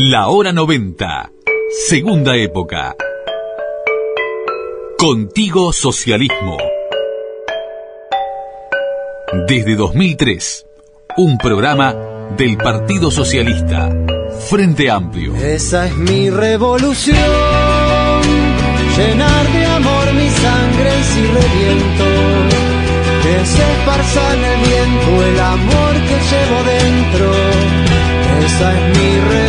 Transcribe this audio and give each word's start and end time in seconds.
La 0.00 0.28
hora 0.28 0.52
90. 0.52 1.32
Segunda 1.88 2.36
época. 2.36 2.94
Contigo 4.96 5.72
Socialismo. 5.72 6.56
Desde 9.48 9.74
2003, 9.74 10.66
un 11.16 11.36
programa 11.36 11.96
del 12.36 12.56
Partido 12.58 13.10
Socialista. 13.10 13.90
Frente 14.48 14.88
Amplio. 14.88 15.34
Esa 15.34 15.88
es 15.88 15.96
mi 15.96 16.30
revolución. 16.30 17.16
Llenar 18.96 19.52
de 19.52 19.66
amor 19.66 20.14
mi 20.14 20.30
sangre 20.30 20.90
si 21.02 21.22
reviento. 21.26 22.04
Que 23.24 23.46
se 23.46 23.72
esparza 23.72 24.34
en 24.36 24.44
el 24.44 24.60
viento 24.60 25.24
el 25.24 25.40
amor 25.40 25.92
que 26.06 26.16
llevo 26.30 26.62
dentro. 26.62 27.32
Esa 28.46 28.72
es 28.72 28.96
mi 28.96 29.10
revolución. 29.18 29.47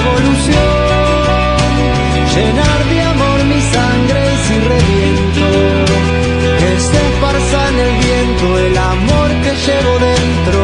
Llenar 2.39 2.79
de 2.91 3.01
amor 3.01 3.39
mi 3.51 3.61
sangre 3.75 4.21
si 4.45 4.55
reviento. 4.73 5.47
Que 6.59 6.71
se 6.87 6.97
esparza 7.09 7.59
en 7.69 7.77
el 7.85 7.93
viento 8.05 8.47
el 8.59 8.77
amor 8.77 9.29
que 9.43 9.51
llevo 9.65 9.93
dentro. 10.09 10.59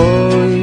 Hoy 0.00 0.54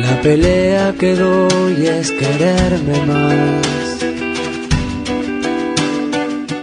la 0.00 0.14
pelea 0.22 0.94
que 0.98 1.14
doy 1.14 1.86
es 1.86 2.10
quererme 2.12 2.98
más. 3.06 3.68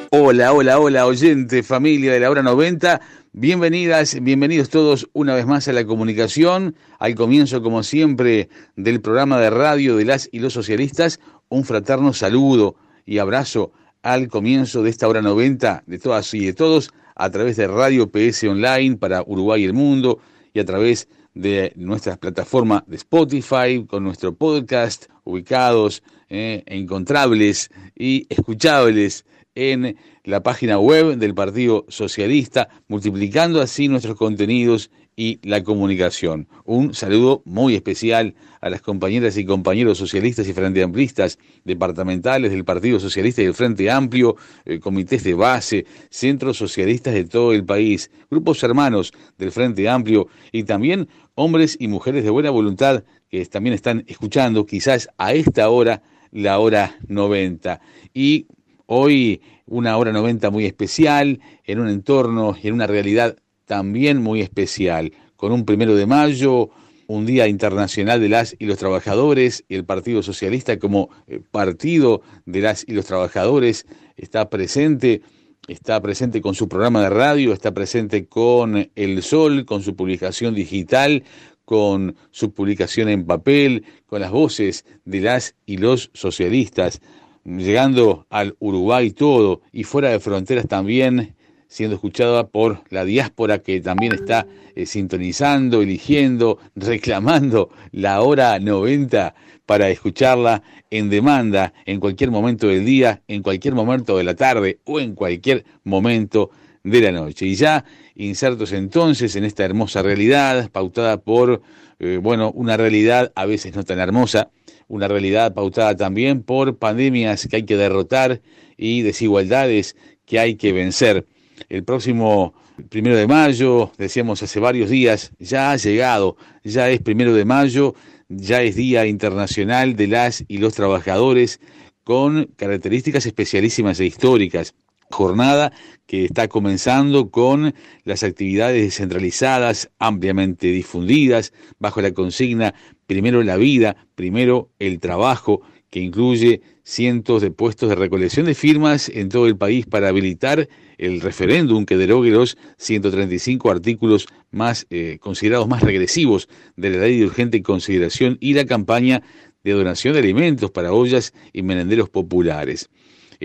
Hola, 0.10 0.54
hola, 0.54 0.80
hola, 0.80 1.06
oyente, 1.06 1.62
familia 1.62 2.14
de 2.14 2.20
la 2.22 2.32
hora 2.32 2.42
90. 2.42 3.02
Bienvenidas, 3.38 4.18
bienvenidos 4.22 4.70
todos 4.70 5.10
una 5.12 5.36
vez 5.36 5.46
más 5.46 5.68
a 5.68 5.74
la 5.74 5.86
comunicación. 5.86 6.74
Al 7.00 7.16
comienzo, 7.16 7.62
como 7.62 7.84
siempre, 7.84 8.48
del 8.78 9.02
programa 9.02 9.42
de 9.42 9.50
radio 9.50 9.98
de 9.98 10.06
las 10.06 10.30
y 10.32 10.40
los 10.40 10.54
socialistas, 10.54 11.20
un 11.50 11.66
fraterno 11.66 12.14
saludo 12.14 12.78
y 13.06 13.18
abrazo 13.18 13.74
al 14.04 14.30
comienzo 14.30 14.84
de 14.84 14.90
esta 14.90 15.10
hora 15.10 15.22
90 15.22 15.84
de 15.86 16.00
todas 16.00 16.34
y 16.34 16.46
de 16.46 16.54
todos 16.54 16.94
a 17.14 17.30
través 17.30 17.58
de 17.58 17.68
Radio 17.68 18.10
PS 18.10 18.46
Online 18.46 18.96
para 18.96 19.22
Uruguay 19.22 19.64
y 19.64 19.66
el 19.66 19.74
mundo 19.74 20.20
y 20.54 20.62
a 20.62 20.66
través 20.66 21.10
de 21.34 21.74
nuestra 21.76 22.16
plataforma 22.16 22.86
de 22.88 22.96
Spotify 22.96 23.86
con 23.86 24.06
nuestro 24.06 24.34
podcast 24.34 25.08
ubicados, 25.26 26.04
eh, 26.30 26.64
encontrables 26.68 27.70
y 27.98 28.28
escuchables 28.30 29.26
en 29.56 29.98
la 30.24 30.44
página 30.44 30.78
web 30.80 31.18
del 31.18 31.34
Partido 31.34 31.86
Socialista, 31.88 32.70
multiplicando 32.88 33.62
así 33.62 33.88
nuestros 33.88 34.16
contenidos 34.16 34.92
y 35.16 35.40
la 35.44 35.64
comunicación. 35.64 36.48
Un 36.66 36.94
saludo 36.94 37.42
muy 37.46 37.76
especial 37.76 38.36
a 38.60 38.70
las 38.70 38.82
compañeras 38.82 39.38
y 39.38 39.46
compañeros 39.46 39.98
socialistas 39.98 40.48
y 40.48 40.54
frente 40.54 40.84
amplistas 40.84 41.40
departamentales 41.64 42.52
del 42.52 42.66
Partido 42.66 43.00
Socialista 43.00 43.42
y 43.42 43.46
del 43.46 43.54
Frente 43.54 43.90
Amplio, 43.90 44.36
eh, 44.66 44.80
comités 44.80 45.24
de 45.24 45.34
base, 45.34 45.86
centros 46.10 46.58
socialistas 46.58 47.14
de 47.14 47.24
todo 47.24 47.54
el 47.54 47.64
país, 47.64 48.12
grupos 48.30 48.62
hermanos 48.64 49.14
del 49.38 49.52
Frente 49.52 49.88
Amplio 49.88 50.28
y 50.52 50.64
también 50.64 51.08
hombres 51.36 51.78
y 51.80 51.88
mujeres 51.88 52.24
de 52.24 52.30
buena 52.30 52.50
voluntad 52.50 53.04
que 53.30 53.46
también 53.46 53.74
están 53.74 54.04
escuchando 54.08 54.66
quizás 54.66 55.08
a 55.18 55.34
esta 55.34 55.70
hora, 55.70 56.02
la 56.32 56.60
hora 56.60 56.98
90. 57.08 57.80
Y 58.14 58.48
Hoy 58.88 59.42
una 59.66 59.98
hora 59.98 60.12
90 60.12 60.52
muy 60.52 60.66
especial, 60.66 61.40
en 61.64 61.80
un 61.80 61.90
entorno 61.90 62.56
y 62.62 62.68
en 62.68 62.76
una 62.76 62.88
realidad 62.88 63.36
también 63.66 64.22
muy 64.22 64.42
especial, 64.42 65.12
con 65.36 65.52
un 65.52 65.66
primero 65.66 65.96
de 65.96 66.06
mayo, 66.06 66.70
un 67.08 67.26
Día 67.26 67.48
Internacional 67.48 68.22
de 68.22 68.30
las 68.30 68.56
y 68.60 68.66
los 68.66 68.78
Trabajadores, 68.78 69.64
y 69.68 69.76
el 69.76 69.86
Partido 69.86 70.22
Socialista 70.22 70.78
como 70.78 71.10
eh, 71.28 71.42
partido 71.52 72.22
de 72.46 72.62
las 72.62 72.86
y 72.88 72.94
los 72.94 73.06
trabajadores 73.06 73.88
está 74.18 74.50
presente, 74.50 75.22
está 75.68 76.00
presente 76.02 76.42
con 76.42 76.54
su 76.54 76.68
programa 76.68 77.02
de 77.02 77.10
radio, 77.10 77.54
está 77.54 77.74
presente 77.74 78.28
con 78.28 78.90
El 78.96 79.24
Sol, 79.24 79.66
con 79.66 79.82
su 79.82 79.96
publicación 79.96 80.54
digital, 80.54 81.24
con 81.66 82.16
su 82.30 82.54
publicación 82.54 83.10
en 83.10 83.26
papel, 83.26 83.84
con 84.06 84.22
las 84.22 84.32
voces 84.32 84.86
de 85.06 85.22
las 85.22 85.56
y 85.66 85.78
los 85.78 86.12
socialistas 86.14 87.02
llegando 87.46 88.26
al 88.30 88.56
Uruguay 88.60 89.12
todo 89.12 89.62
y 89.72 89.84
fuera 89.84 90.10
de 90.10 90.20
fronteras 90.20 90.68
también, 90.68 91.36
siendo 91.68 91.96
escuchada 91.96 92.48
por 92.48 92.82
la 92.90 93.06
diáspora 93.06 93.60
que 93.60 93.82
también 93.82 94.14
está 94.14 94.48
eh, 94.76 94.86
sintonizando, 94.86 95.82
eligiendo, 95.82 96.60
reclamando 96.76 97.70
la 97.92 98.22
hora 98.22 98.60
90 98.60 99.36
para 99.66 99.90
escucharla 99.90 100.62
en 100.90 101.10
demanda 101.10 101.74
en 101.86 102.00
cualquier 102.00 102.32
momento 102.32 102.68
del 102.68 102.86
día, 102.86 103.22
en 103.28 103.42
cualquier 103.42 103.74
momento 103.74 104.18
de 104.18 104.24
la 104.24 104.36
tarde 104.36 104.80
o 104.84 105.00
en 105.00 105.16
cualquier 105.16 105.66
momento 105.84 106.52
de 106.84 107.02
la 107.02 107.12
noche. 107.12 107.48
Y 107.48 107.56
ya 107.56 107.84
insertos 108.16 108.72
entonces 108.72 109.36
en 109.36 109.44
esta 109.44 109.66
hermosa 109.66 110.02
realidad, 110.02 110.70
pautada 110.72 111.18
por, 111.18 111.62
eh, 112.00 112.20
bueno, 112.22 112.52
una 112.52 112.78
realidad 112.78 113.32
a 113.36 113.46
veces 113.46 113.76
no 113.76 113.84
tan 113.84 114.00
hermosa, 114.00 114.50
una 114.88 115.08
realidad 115.08 115.54
pautada 115.54 115.96
también 115.96 116.44
por 116.44 116.78
pandemias 116.78 117.48
que 117.48 117.58
hay 117.58 117.64
que 117.64 117.78
derrotar 117.78 118.42
y 118.78 119.02
desigualdades 119.02 119.96
que 120.26 120.40
hay 120.40 120.56
que 120.56 120.74
vencer. 120.74 121.26
El 121.70 121.84
próximo 121.84 122.54
primero 122.90 123.16
de 123.16 123.28
mayo, 123.28 123.92
decíamos 123.98 124.44
hace 124.44 124.60
varios 124.60 124.90
días, 124.90 125.32
ya 125.40 125.72
ha 125.72 125.78
llegado, 125.78 126.38
ya 126.64 126.90
es 126.90 127.02
primero 127.02 127.34
de 127.34 127.46
mayo, 127.46 127.96
ya 128.28 128.62
es 128.62 128.76
Día 128.76 129.06
Internacional 129.06 129.96
de 129.96 130.08
las 130.08 130.44
y 130.48 130.58
los 130.58 130.74
Trabajadores 130.74 131.60
con 132.04 132.46
características 132.56 133.26
especialísimas 133.26 134.00
e 134.00 134.06
históricas. 134.06 134.76
Jornada 135.12 135.72
que 136.08 136.26
está 136.26 136.48
comenzando 136.48 137.30
con 137.30 137.76
las 138.04 138.24
actividades 138.24 138.84
descentralizadas, 138.84 139.92
ampliamente 140.00 140.68
difundidas, 140.68 141.54
bajo 141.80 142.02
la 142.02 142.12
consigna 142.12 142.74
primero 143.08 143.44
la 143.44 143.58
vida, 143.58 143.96
primero 144.16 144.70
el 144.80 145.00
trabajo, 145.00 145.62
que 145.90 146.02
incluye 146.02 146.62
cientos 146.84 147.42
de 147.42 147.52
puestos 147.52 147.90
de 147.90 147.96
recolección 147.96 148.46
de 148.46 148.54
firmas 148.54 149.10
en 149.10 149.30
todo 149.30 149.48
el 149.48 149.58
país 149.58 149.86
para 149.86 150.10
habilitar 150.10 150.68
el 150.98 151.22
referéndum 151.22 151.86
que 151.86 151.98
derogue 151.98 152.32
los 152.32 152.58
135 152.78 153.72
artículos 153.72 154.28
más 154.52 154.88
eh, 154.90 155.18
considerados 155.22 155.68
más 155.68 155.82
regresivos 155.82 156.50
de 156.76 156.90
la 156.90 156.98
ley 157.00 157.20
de 157.20 157.26
urgente 157.26 157.62
consideración 157.64 158.38
y 158.42 158.54
la 158.54 158.66
campaña 158.66 159.24
de 159.64 159.72
donación 159.72 160.14
de 160.14 160.20
alimentos 160.20 160.70
para 160.70 160.94
ollas 160.94 161.34
y 161.54 161.64
merenderos 161.64 162.10
populares. 162.10 162.90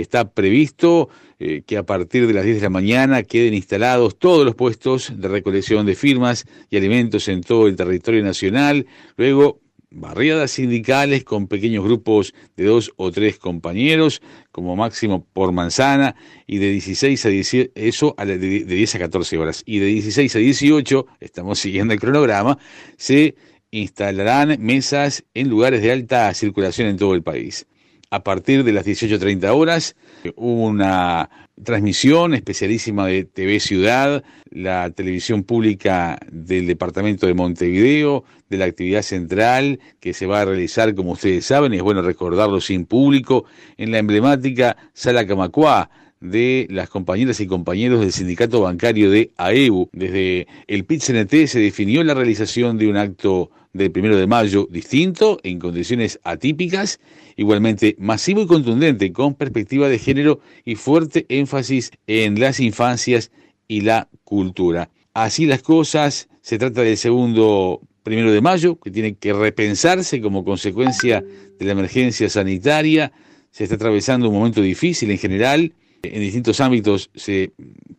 Está 0.00 0.32
previsto 0.32 1.10
eh, 1.38 1.62
que 1.66 1.76
a 1.76 1.84
partir 1.84 2.26
de 2.26 2.32
las 2.32 2.44
10 2.44 2.56
de 2.56 2.62
la 2.62 2.70
mañana 2.70 3.22
queden 3.22 3.52
instalados 3.52 4.18
todos 4.18 4.46
los 4.46 4.54
puestos 4.54 5.12
de 5.14 5.28
recolección 5.28 5.84
de 5.84 5.94
firmas 5.94 6.46
y 6.70 6.78
alimentos 6.78 7.28
en 7.28 7.42
todo 7.42 7.66
el 7.66 7.76
territorio 7.76 8.22
nacional. 8.24 8.86
Luego, 9.16 9.60
barriadas 9.90 10.52
sindicales 10.52 11.22
con 11.24 11.48
pequeños 11.48 11.84
grupos 11.84 12.32
de 12.56 12.64
dos 12.64 12.92
o 12.96 13.12
tres 13.12 13.38
compañeros, 13.38 14.22
como 14.52 14.74
máximo 14.74 15.26
por 15.34 15.52
manzana, 15.52 16.16
y 16.46 16.56
de 16.58 16.70
16 16.70 17.26
a 17.26 17.28
18, 17.28 17.72
eso 17.74 18.14
a 18.16 18.24
de 18.24 18.38
10 18.38 18.94
a 18.94 18.98
14 19.00 19.36
horas. 19.36 19.62
Y 19.66 19.80
de 19.80 19.86
16 19.86 20.34
a 20.34 20.38
18, 20.38 21.06
estamos 21.20 21.58
siguiendo 21.58 21.92
el 21.92 22.00
cronograma, 22.00 22.58
se 22.96 23.34
instalarán 23.70 24.56
mesas 24.60 25.24
en 25.34 25.50
lugares 25.50 25.82
de 25.82 25.92
alta 25.92 26.32
circulación 26.32 26.88
en 26.88 26.96
todo 26.96 27.14
el 27.14 27.22
país 27.22 27.66
a 28.10 28.24
partir 28.24 28.64
de 28.64 28.72
las 28.72 28.86
18.30 28.86 29.54
horas. 29.54 29.96
Hubo 30.36 30.66
una 30.66 31.30
transmisión 31.62 32.34
especialísima 32.34 33.06
de 33.06 33.24
TV 33.24 33.60
Ciudad, 33.60 34.24
la 34.50 34.90
televisión 34.90 35.44
pública 35.44 36.18
del 36.30 36.66
departamento 36.66 37.26
de 37.26 37.34
Montevideo, 37.34 38.24
de 38.48 38.58
la 38.58 38.64
actividad 38.64 39.02
central 39.02 39.78
que 40.00 40.12
se 40.12 40.26
va 40.26 40.40
a 40.40 40.44
realizar, 40.44 40.94
como 40.94 41.12
ustedes 41.12 41.46
saben, 41.46 41.72
y 41.72 41.76
es 41.76 41.82
bueno 41.82 42.02
recordarlo 42.02 42.60
sin 42.60 42.86
público, 42.86 43.44
en 43.76 43.92
la 43.92 43.98
emblemática 43.98 44.76
Sala 44.92 45.26
Camacuá 45.26 45.90
de 46.20 46.66
las 46.70 46.90
compañeras 46.90 47.40
y 47.40 47.46
compañeros 47.46 48.00
del 48.00 48.12
sindicato 48.12 48.60
bancario 48.60 49.10
de 49.10 49.32
AEU. 49.36 49.88
Desde 49.92 50.46
el 50.66 50.84
PIT-CNT 50.84 51.46
se 51.46 51.60
definió 51.60 52.04
la 52.04 52.14
realización 52.14 52.76
de 52.76 52.88
un 52.88 52.96
acto 52.96 53.50
del 53.72 53.90
primero 53.90 54.16
de 54.16 54.26
mayo 54.26 54.66
distinto, 54.70 55.38
en 55.42 55.58
condiciones 55.58 56.18
atípicas, 56.24 57.00
igualmente 57.36 57.96
masivo 57.98 58.42
y 58.42 58.46
contundente, 58.46 59.12
con 59.12 59.34
perspectiva 59.34 59.88
de 59.88 59.98
género 59.98 60.40
y 60.64 60.74
fuerte 60.74 61.26
énfasis 61.28 61.90
en 62.06 62.40
las 62.40 62.60
infancias 62.60 63.30
y 63.68 63.82
la 63.82 64.08
cultura. 64.24 64.90
Así 65.14 65.46
las 65.46 65.62
cosas, 65.62 66.28
se 66.40 66.58
trata 66.58 66.82
del 66.82 66.96
segundo 66.96 67.80
primero 68.02 68.32
de 68.32 68.40
mayo, 68.40 68.76
que 68.76 68.90
tiene 68.90 69.14
que 69.14 69.32
repensarse 69.32 70.20
como 70.20 70.44
consecuencia 70.44 71.22
de 71.58 71.66
la 71.66 71.72
emergencia 71.72 72.28
sanitaria. 72.28 73.12
Se 73.50 73.64
está 73.64 73.76
atravesando 73.76 74.28
un 74.28 74.34
momento 74.34 74.62
difícil 74.62 75.10
en 75.10 75.18
general, 75.18 75.72
en 76.02 76.20
distintos 76.20 76.60
ámbitos 76.60 77.10
se 77.14 77.52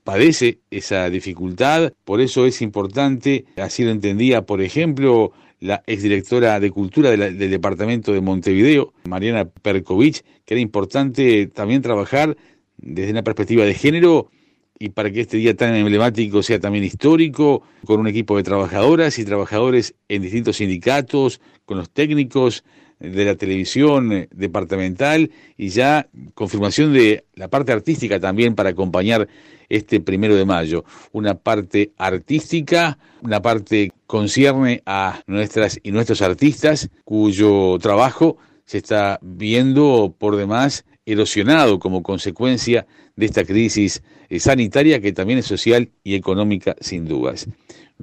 padece 0.03 0.59
esa 0.71 1.09
dificultad, 1.09 1.93
por 2.03 2.19
eso 2.21 2.45
es 2.45 2.61
importante, 2.61 3.45
así 3.57 3.83
lo 3.83 3.91
entendía, 3.91 4.41
por 4.41 4.61
ejemplo, 4.61 5.33
la 5.61 5.83
exdirectora 5.85 6.59
de 6.59 6.71
Cultura 6.71 7.11
del 7.11 7.37
Departamento 7.37 8.11
de 8.11 8.19
Montevideo, 8.19 8.93
Mariana 9.07 9.45
Perkovich, 9.45 10.23
que 10.43 10.55
era 10.55 10.61
importante 10.61 11.47
también 11.47 11.83
trabajar 11.83 12.35
desde 12.77 13.11
una 13.11 13.23
perspectiva 13.23 13.63
de 13.63 13.75
género 13.75 14.29
y 14.79 14.89
para 14.89 15.11
que 15.11 15.21
este 15.21 15.37
día 15.37 15.55
tan 15.55 15.75
emblemático 15.75 16.41
sea 16.41 16.59
también 16.59 16.83
histórico, 16.83 17.61
con 17.85 17.99
un 17.99 18.07
equipo 18.07 18.35
de 18.35 18.43
trabajadoras 18.43 19.19
y 19.19 19.25
trabajadores 19.25 19.93
en 20.09 20.23
distintos 20.23 20.57
sindicatos, 20.57 21.39
con 21.65 21.77
los 21.77 21.91
técnicos 21.91 22.63
de 23.01 23.25
la 23.25 23.35
televisión 23.35 24.11
eh, 24.13 24.29
departamental 24.31 25.31
y 25.57 25.69
ya 25.69 26.07
confirmación 26.33 26.93
de 26.93 27.25
la 27.35 27.47
parte 27.47 27.71
artística 27.71 28.19
también 28.19 28.55
para 28.55 28.69
acompañar 28.69 29.27
este 29.69 29.99
primero 30.01 30.35
de 30.35 30.45
mayo. 30.45 30.83
Una 31.11 31.35
parte 31.35 31.91
artística, 31.97 32.97
una 33.21 33.41
parte 33.41 33.91
concierne 34.05 34.83
a 34.85 35.21
nuestras 35.27 35.79
y 35.81 35.91
nuestros 35.91 36.21
artistas 36.21 36.89
cuyo 37.03 37.77
trabajo 37.79 38.37
se 38.65 38.77
está 38.77 39.19
viendo 39.21 40.15
por 40.17 40.35
demás 40.35 40.85
erosionado 41.05 41.79
como 41.79 42.03
consecuencia 42.03 42.85
de 43.15 43.25
esta 43.25 43.43
crisis 43.43 44.03
eh, 44.29 44.39
sanitaria 44.39 45.01
que 45.01 45.13
también 45.13 45.39
es 45.39 45.45
social 45.45 45.89
y 46.03 46.15
económica 46.15 46.75
sin 46.79 47.07
dudas. 47.07 47.47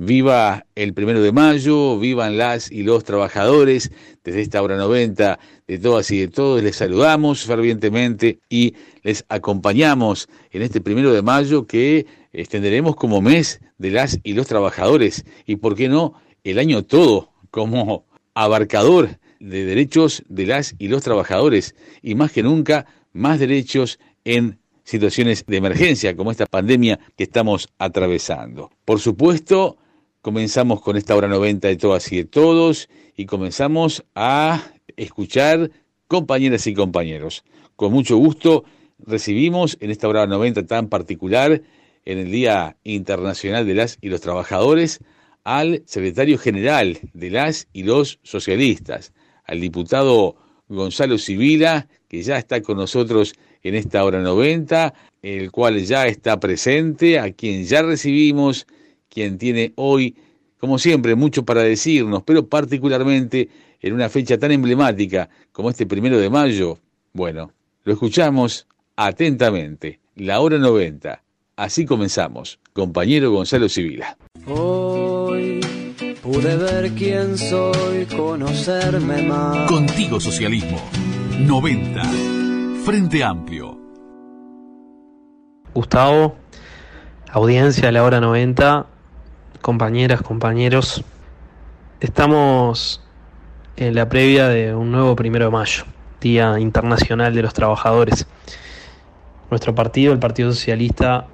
Viva 0.00 0.64
el 0.76 0.94
primero 0.94 1.20
de 1.20 1.32
mayo, 1.32 1.98
vivan 1.98 2.38
las 2.38 2.70
y 2.70 2.84
los 2.84 3.02
trabajadores. 3.02 3.90
Desde 4.22 4.42
esta 4.42 4.62
hora 4.62 4.76
90 4.76 5.40
de 5.66 5.78
todas 5.80 6.08
y 6.12 6.20
de 6.20 6.28
todos 6.28 6.62
les 6.62 6.76
saludamos 6.76 7.42
fervientemente 7.44 8.38
y 8.48 8.74
les 9.02 9.24
acompañamos 9.28 10.28
en 10.52 10.62
este 10.62 10.80
primero 10.80 11.12
de 11.12 11.22
mayo 11.22 11.66
que 11.66 12.06
extenderemos 12.32 12.94
como 12.94 13.20
mes 13.20 13.60
de 13.78 13.90
las 13.90 14.20
y 14.22 14.34
los 14.34 14.46
trabajadores 14.46 15.24
y, 15.46 15.56
por 15.56 15.74
qué 15.74 15.88
no, 15.88 16.14
el 16.44 16.60
año 16.60 16.84
todo 16.84 17.32
como 17.50 18.06
abarcador 18.34 19.18
de 19.40 19.64
derechos 19.64 20.22
de 20.28 20.46
las 20.46 20.76
y 20.78 20.86
los 20.86 21.02
trabajadores 21.02 21.74
y 22.02 22.14
más 22.14 22.30
que 22.30 22.44
nunca 22.44 22.86
más 23.12 23.40
derechos 23.40 23.98
en 24.24 24.60
situaciones 24.84 25.44
de 25.44 25.56
emergencia 25.56 26.14
como 26.14 26.30
esta 26.30 26.46
pandemia 26.46 27.00
que 27.16 27.24
estamos 27.24 27.68
atravesando. 27.78 28.70
Por 28.84 29.00
supuesto, 29.00 29.76
comenzamos 30.22 30.80
con 30.80 30.96
esta 30.96 31.14
hora 31.14 31.28
90 31.28 31.68
de 31.68 31.76
todas 31.76 32.10
y 32.12 32.16
de 32.16 32.24
todos 32.24 32.88
y 33.16 33.26
comenzamos 33.26 34.04
a 34.14 34.62
escuchar 34.96 35.70
compañeras 36.06 36.66
y 36.66 36.74
compañeros. 36.74 37.44
Con 37.76 37.92
mucho 37.92 38.16
gusto 38.16 38.64
recibimos 38.98 39.76
en 39.80 39.90
esta 39.90 40.08
hora 40.08 40.26
90 40.26 40.66
tan 40.66 40.88
particular, 40.88 41.62
en 42.04 42.18
el 42.18 42.30
Día 42.30 42.76
Internacional 42.84 43.66
de 43.66 43.74
las 43.74 43.98
y 44.00 44.08
los 44.08 44.20
Trabajadores, 44.20 45.00
al 45.44 45.82
secretario 45.86 46.38
general 46.38 46.98
de 47.12 47.30
las 47.30 47.68
y 47.72 47.84
los 47.84 48.18
socialistas, 48.22 49.12
al 49.44 49.60
diputado 49.60 50.36
Gonzalo 50.68 51.18
Sibila, 51.18 51.88
que 52.08 52.22
ya 52.22 52.38
está 52.38 52.60
con 52.60 52.76
nosotros 52.76 53.34
en 53.62 53.74
esta 53.74 54.04
hora 54.04 54.20
90, 54.20 54.94
el 55.22 55.50
cual 55.50 55.82
ya 55.84 56.06
está 56.06 56.38
presente, 56.40 57.18
a 57.18 57.32
quien 57.32 57.64
ya 57.64 57.82
recibimos, 57.82 58.66
quien 59.08 59.38
tiene 59.38 59.72
hoy, 59.76 60.16
como 60.58 60.78
siempre, 60.78 61.14
mucho 61.14 61.44
para 61.44 61.62
decirnos, 61.62 62.22
pero 62.24 62.46
particularmente 62.46 63.48
en 63.80 63.94
una 63.94 64.08
fecha 64.08 64.38
tan 64.38 64.52
emblemática 64.52 65.28
como 65.52 65.70
este 65.70 65.86
primero 65.86 66.18
de 66.18 66.30
mayo. 66.30 66.78
Bueno, 67.12 67.52
lo 67.84 67.92
escuchamos 67.92 68.66
atentamente, 68.96 70.00
la 70.16 70.40
hora 70.40 70.58
90. 70.58 71.22
Así 71.56 71.84
comenzamos, 71.84 72.58
compañero 72.72 73.32
Gonzalo 73.32 73.68
Sibila. 73.68 74.16
Hoy 74.46 75.60
pude 76.22 76.56
ver 76.56 76.92
quién 76.92 77.36
soy, 77.36 78.06
conocerme 78.06 79.22
más. 79.22 79.70
Contigo 79.70 80.20
Socialismo 80.20 80.80
90. 81.40 82.02
Frente 82.84 83.22
Amplio. 83.24 83.78
Gustavo, 85.74 86.36
audiencia 87.30 87.88
a 87.88 87.92
la 87.92 88.02
hora 88.02 88.20
90, 88.20 88.86
compañeras, 89.60 90.22
compañeros, 90.22 91.04
estamos 92.00 93.02
en 93.76 93.94
la 93.94 94.08
previa 94.08 94.48
de 94.48 94.74
un 94.74 94.90
nuevo 94.90 95.16
primero 95.16 95.46
de 95.46 95.50
mayo, 95.50 95.84
Día 96.20 96.58
Internacional 96.58 97.34
de 97.34 97.42
los 97.42 97.54
Trabajadores. 97.54 98.26
Nuestro 99.50 99.74
partido, 99.74 100.12
el 100.12 100.18
Partido 100.18 100.52
Socialista, 100.52 101.26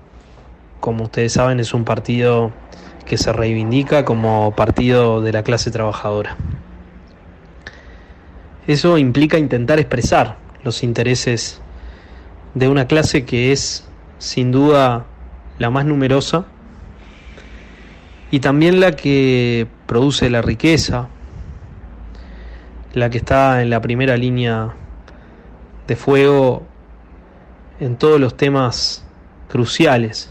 como 0.81 1.05
ustedes 1.05 1.33
saben, 1.33 1.61
es 1.61 1.75
un 1.75 1.85
partido 1.85 2.53
que 3.07 3.19
se 3.19 3.33
reivindica 3.33 4.05
como 4.05 4.55
partido 4.57 5.21
de 5.21 5.33
la 5.33 5.43
clase 5.43 5.71
trabajadora. 5.71 6.37
Eso 8.67 8.97
implica 8.97 9.39
intentar 9.39 9.79
expresar 9.79 10.37
los 10.63 10.83
intereses 10.83 11.61
de 12.55 12.69
una 12.69 12.87
clase 12.87 13.25
que 13.25 13.53
es 13.53 13.87
sin 14.19 14.53
duda 14.53 15.05
la 15.59 15.71
más 15.71 15.85
numerosa 15.85 16.47
y 18.35 18.41
también 18.41 18.81
la 18.81 18.91
que 18.97 19.69
produce 19.87 20.29
la 20.29 20.43
riqueza, 20.43 21.07
la 22.93 23.09
que 23.09 23.19
está 23.19 23.63
en 23.63 23.71
la 23.71 23.81
primera 23.81 24.17
línea 24.17 24.75
de 25.87 25.95
fuego 25.95 26.67
en 27.79 27.95
todos 27.95 28.19
los 28.19 28.37
temas 28.37 29.07
cruciales 29.49 30.31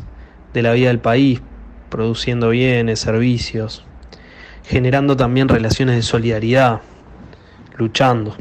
de 0.53 0.63
la 0.63 0.73
vida 0.73 0.89
del 0.89 0.99
país, 0.99 1.41
produciendo 1.87 2.49
bienes, 2.49 2.99
servicios, 2.99 3.85
generando 4.65 5.15
también 5.15 5.47
relaciones 5.47 5.95
de 5.95 6.01
solidaridad, 6.01 6.81
luchando. 7.77 8.35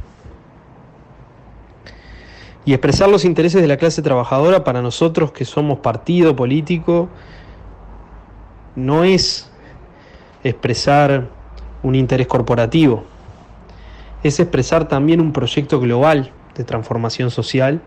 Y 2.64 2.72
expresar 2.72 3.08
los 3.08 3.24
intereses 3.24 3.62
de 3.62 3.68
la 3.68 3.76
clase 3.76 4.02
trabajadora 4.02 4.64
para 4.64 4.82
nosotros 4.82 5.30
que 5.30 5.44
somos 5.44 5.78
partido 5.78 6.34
político 6.34 7.08
no 8.74 9.04
es 9.04 9.51
expresar 10.44 11.28
un 11.82 11.94
interés 11.94 12.26
corporativo, 12.26 13.04
es 14.22 14.38
expresar 14.40 14.88
también 14.88 15.20
un 15.20 15.32
proyecto 15.32 15.80
global 15.80 16.30
de 16.54 16.64
transformación 16.64 17.30
social 17.30 17.80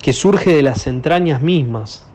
que 0.00 0.12
surge 0.12 0.54
de 0.54 0.62
las 0.62 0.86
entrañas 0.86 1.42
mismas 1.42 2.06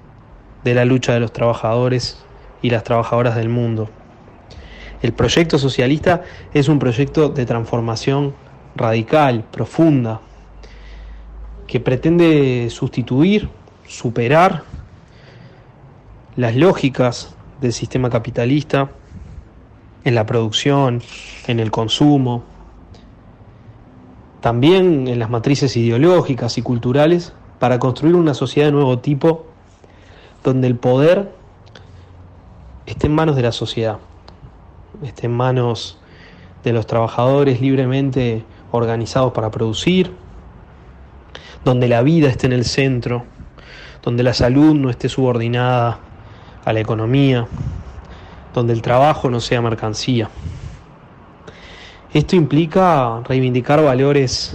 de 0.63 0.73
la 0.73 0.85
lucha 0.85 1.13
de 1.13 1.19
los 1.19 1.31
trabajadores 1.31 2.17
y 2.61 2.69
las 2.71 2.83
trabajadoras 2.83 3.35
del 3.35 3.49
mundo. 3.49 3.89
El 5.01 5.13
proyecto 5.13 5.59
socialista 5.59 6.23
es 6.53 6.67
un 6.67 6.79
proyecto 6.79 7.29
de 7.29 7.45
transformación 7.45 8.33
radical, 8.75 9.43
profunda, 9.51 10.21
que 11.67 11.79
pretende 11.79 12.67
sustituir, 12.71 13.49
superar 13.87 14.63
las 16.35 16.55
lógicas 16.55 17.34
del 17.61 17.73
sistema 17.73 18.09
capitalista 18.09 18.91
en 20.03 20.15
la 20.15 20.25
producción, 20.25 21.01
en 21.47 21.59
el 21.59 21.71
consumo, 21.71 22.43
también 24.41 25.07
en 25.07 25.19
las 25.19 25.29
matrices 25.29 25.75
ideológicas 25.75 26.57
y 26.57 26.61
culturales, 26.61 27.33
para 27.59 27.79
construir 27.79 28.15
una 28.15 28.33
sociedad 28.33 28.67
de 28.67 28.73
nuevo 28.73 28.99
tipo 28.99 29.47
donde 30.43 30.67
el 30.67 30.75
poder 30.75 31.31
esté 32.85 33.07
en 33.07 33.15
manos 33.15 33.35
de 33.35 33.41
la 33.41 33.51
sociedad, 33.51 33.97
esté 35.03 35.25
en 35.25 35.33
manos 35.33 35.97
de 36.63 36.73
los 36.73 36.85
trabajadores 36.85 37.61
libremente 37.61 38.43
organizados 38.71 39.33
para 39.33 39.49
producir, 39.49 40.11
donde 41.63 41.87
la 41.87 42.03
vida 42.03 42.29
esté 42.29 42.45
en 42.45 42.53
el 42.53 42.65
centro, 42.65 43.23
donde 44.03 44.21
la 44.21 44.35
salud 44.35 44.75
no 44.75 44.91
esté 44.91 45.09
subordinada 45.09 45.99
a 46.65 46.73
la 46.73 46.79
economía, 46.79 47.47
donde 48.53 48.73
el 48.73 48.81
trabajo 48.81 49.29
no 49.29 49.39
sea 49.39 49.61
mercancía. 49.61 50.29
Esto 52.11 52.35
implica 52.35 53.21
reivindicar 53.25 53.83
valores 53.83 54.53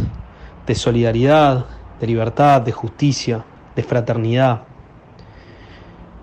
de 0.67 0.75
solidaridad, 0.75 1.67
de 2.01 2.07
libertad, 2.07 2.63
de 2.63 2.73
justicia, 2.73 3.45
de 3.77 3.83
fraternidad. 3.83 4.63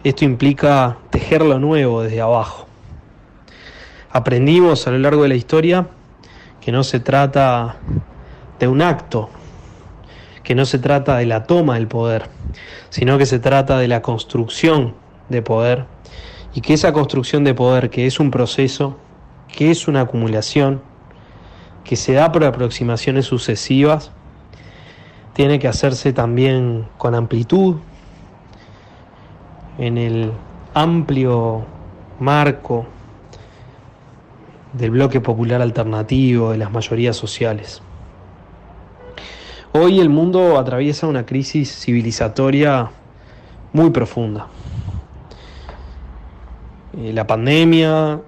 Esto 0.04 0.26
implica 0.26 0.98
tejer 1.10 1.44
lo 1.44 1.60
nuevo 1.60 2.02
desde 2.02 2.22
abajo. 2.22 2.68
Aprendimos 4.12 4.88
a 4.88 4.92
lo 4.92 5.00
largo 5.00 5.24
de 5.24 5.30
la 5.30 5.36
historia 5.36 5.88
que 6.60 6.72
no 6.72 6.84
se 6.84 7.00
trata 7.00 7.78
de 8.60 8.68
un 8.68 8.82
acto, 8.82 9.30
que 10.44 10.56
no 10.56 10.66
se 10.66 10.80
trata 10.80 11.18
de 11.18 11.28
la 11.28 11.44
toma 11.44 11.76
del 11.76 11.88
poder, 11.88 12.30
sino 12.90 13.18
que 13.18 13.26
se 13.26 13.40
trata 13.40 13.78
de 13.78 13.88
la 13.88 14.02
construcción 14.02 14.96
de 15.30 15.42
poder 15.42 15.86
y 16.54 16.62
que 16.62 16.74
esa 16.74 16.94
construcción 16.94 17.44
de 17.44 17.54
poder, 17.54 17.90
que 17.90 18.06
es 18.08 18.20
un 18.20 18.32
proceso, 18.32 18.98
que 19.48 19.72
es 19.72 19.88
una 19.88 20.02
acumulación, 20.02 20.82
que 21.84 21.96
se 21.96 22.14
da 22.14 22.32
por 22.32 22.44
aproximaciones 22.44 23.26
sucesivas, 23.26 24.12
tiene 25.34 25.60
que 25.60 25.68
hacerse 25.68 26.14
también 26.14 26.88
con 26.98 27.14
amplitud, 27.14 27.76
en 29.78 29.98
el 29.98 30.32
amplio 30.74 31.66
marco 32.20 32.88
del 34.74 34.92
bloque 34.92 35.22
popular 35.22 35.62
alternativo, 35.62 36.52
de 36.52 36.58
las 36.58 36.72
mayorías 36.72 37.16
sociales. 37.16 37.82
Hoy 39.74 40.00
el 40.00 40.10
mundo 40.10 40.58
atraviesa 40.58 41.08
una 41.08 41.26
crisis 41.26 41.82
civilizatoria 41.82 42.90
muy 43.74 43.92
profunda. 43.92 44.48
Eh, 47.00 47.14
la 47.14 47.28
pandemia, 47.28 48.22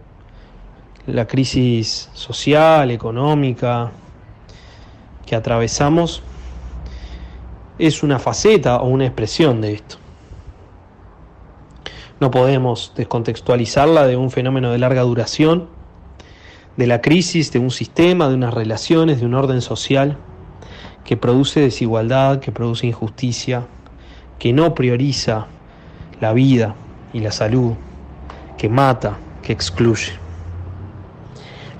la 1.07 1.25
crisis 1.25 2.09
social, 2.13 2.91
económica 2.91 3.89
que 5.25 5.35
atravesamos 5.35 6.21
es 7.79 8.03
una 8.03 8.19
faceta 8.19 8.77
o 8.77 8.87
una 8.87 9.05
expresión 9.05 9.61
de 9.61 9.73
esto. 9.73 9.95
No 12.19 12.29
podemos 12.29 12.93
descontextualizarla 12.95 14.05
de 14.05 14.17
un 14.17 14.29
fenómeno 14.29 14.71
de 14.71 14.77
larga 14.77 15.01
duración, 15.01 15.67
de 16.77 16.85
la 16.85 17.01
crisis 17.01 17.51
de 17.51 17.57
un 17.57 17.71
sistema, 17.71 18.29
de 18.29 18.35
unas 18.35 18.53
relaciones, 18.53 19.19
de 19.19 19.25
un 19.25 19.33
orden 19.33 19.61
social 19.61 20.17
que 21.05 21.17
produce 21.17 21.59
desigualdad, 21.59 22.39
que 22.39 22.51
produce 22.51 22.85
injusticia, 22.85 23.65
que 24.37 24.53
no 24.53 24.75
prioriza 24.75 25.47
la 26.21 26.33
vida 26.33 26.75
y 27.13 27.21
la 27.21 27.31
salud, 27.31 27.73
que 28.59 28.67
mata, 28.67 29.17
que 29.41 29.53
excluye. 29.53 30.11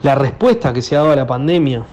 La 0.02 0.16
respuesta 0.16 0.72
que 0.72 0.82
se 0.82 0.96
ha 0.96 1.00
dado 1.00 1.12
a 1.12 1.16
la 1.18 1.28
pandemia 1.28 1.84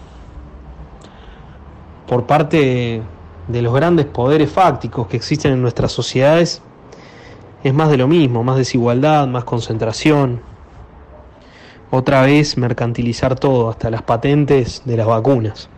por 2.06 2.24
parte 2.24 3.02
de 3.48 3.62
los 3.62 3.74
grandes 3.74 4.06
poderes 4.06 4.48
fácticos 4.48 5.08
que 5.08 5.16
existen 5.16 5.54
en 5.54 5.60
nuestras 5.60 5.90
sociedades 5.90 6.62
es 7.64 7.74
más 7.74 7.90
de 7.90 7.96
lo 7.96 8.06
mismo, 8.06 8.44
más 8.44 8.58
desigualdad, 8.58 9.26
más 9.26 9.42
concentración. 9.42 10.40
Otra 11.90 12.22
vez 12.22 12.56
mercantilizar 12.56 13.34
todo, 13.34 13.68
hasta 13.68 13.90
las 13.90 14.02
patentes 14.02 14.82
de 14.84 14.96
las 14.98 15.08
vacunas. 15.08 15.68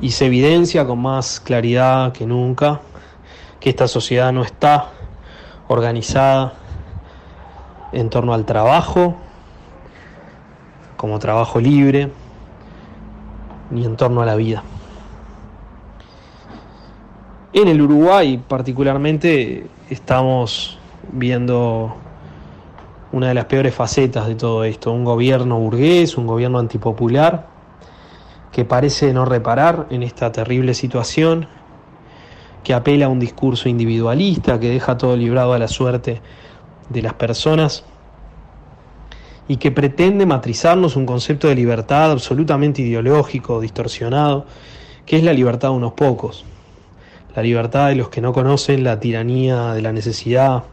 Y 0.00 0.10
se 0.10 0.26
evidencia 0.26 0.84
con 0.84 0.98
más 0.98 1.38
claridad 1.38 2.12
que 2.12 2.26
nunca 2.26 2.80
que 3.60 3.70
esta 3.70 3.86
sociedad 3.86 4.32
no 4.32 4.42
está 4.42 4.88
organizada 5.68 6.63
en 7.92 8.10
torno 8.10 8.34
al 8.34 8.44
trabajo, 8.44 9.16
como 10.96 11.18
trabajo 11.18 11.60
libre, 11.60 12.10
ni 13.70 13.84
en 13.84 13.96
torno 13.96 14.22
a 14.22 14.26
la 14.26 14.36
vida. 14.36 14.62
En 17.52 17.68
el 17.68 17.80
Uruguay 17.80 18.42
particularmente 18.48 19.66
estamos 19.88 20.78
viendo 21.12 21.94
una 23.12 23.28
de 23.28 23.34
las 23.34 23.44
peores 23.44 23.72
facetas 23.74 24.26
de 24.26 24.34
todo 24.34 24.64
esto, 24.64 24.90
un 24.90 25.04
gobierno 25.04 25.58
burgués, 25.58 26.16
un 26.16 26.26
gobierno 26.26 26.58
antipopular, 26.58 27.46
que 28.50 28.64
parece 28.64 29.12
no 29.12 29.24
reparar 29.24 29.86
en 29.90 30.02
esta 30.02 30.32
terrible 30.32 30.74
situación, 30.74 31.46
que 32.64 32.74
apela 32.74 33.06
a 33.06 33.08
un 33.08 33.20
discurso 33.20 33.68
individualista, 33.68 34.58
que 34.58 34.70
deja 34.70 34.98
todo 34.98 35.16
librado 35.16 35.52
a 35.52 35.58
la 35.58 35.68
suerte 35.68 36.22
de 36.88 37.02
las 37.02 37.14
personas 37.14 37.84
y 39.48 39.56
que 39.56 39.70
pretende 39.70 40.26
matrizarnos 40.26 40.96
un 40.96 41.06
concepto 41.06 41.48
de 41.48 41.54
libertad 41.54 42.10
absolutamente 42.10 42.82
ideológico, 42.82 43.60
distorsionado, 43.60 44.46
que 45.04 45.16
es 45.16 45.24
la 45.24 45.32
libertad 45.32 45.68
de 45.68 45.74
unos 45.74 45.92
pocos 45.92 46.44
la 47.34 47.42
libertad 47.42 47.88
de 47.88 47.96
los 47.96 48.08
que 48.08 48.20
no 48.20 48.32
conocen 48.32 48.84
la 48.84 49.00
tiranía 49.00 49.72
de 49.72 49.82
la 49.82 49.92
necesidad, 49.92 50.64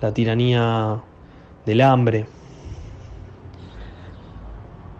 la 0.00 0.14
tiranía 0.14 1.00
del 1.66 1.80
hambre. 1.82 2.26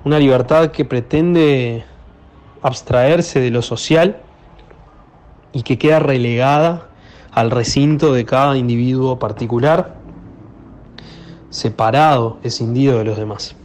Una 0.04 0.18
libertad 0.18 0.70
que 0.70 0.84
pretende 0.84 1.84
abstraerse 2.62 3.40
de 3.40 3.50
lo 3.50 3.62
social 3.62 4.18
y 5.52 5.62
que 5.62 5.78
queda 5.78 6.00
relegada 6.00 6.88
al 7.32 7.50
recinto 7.50 8.12
de 8.12 8.26
cada 8.26 8.56
individuo 8.58 9.18
particular, 9.18 9.96
separado, 11.50 12.38
escindido 12.42 12.98
de 12.98 13.04
los 13.04 13.18
demás. 13.18 13.56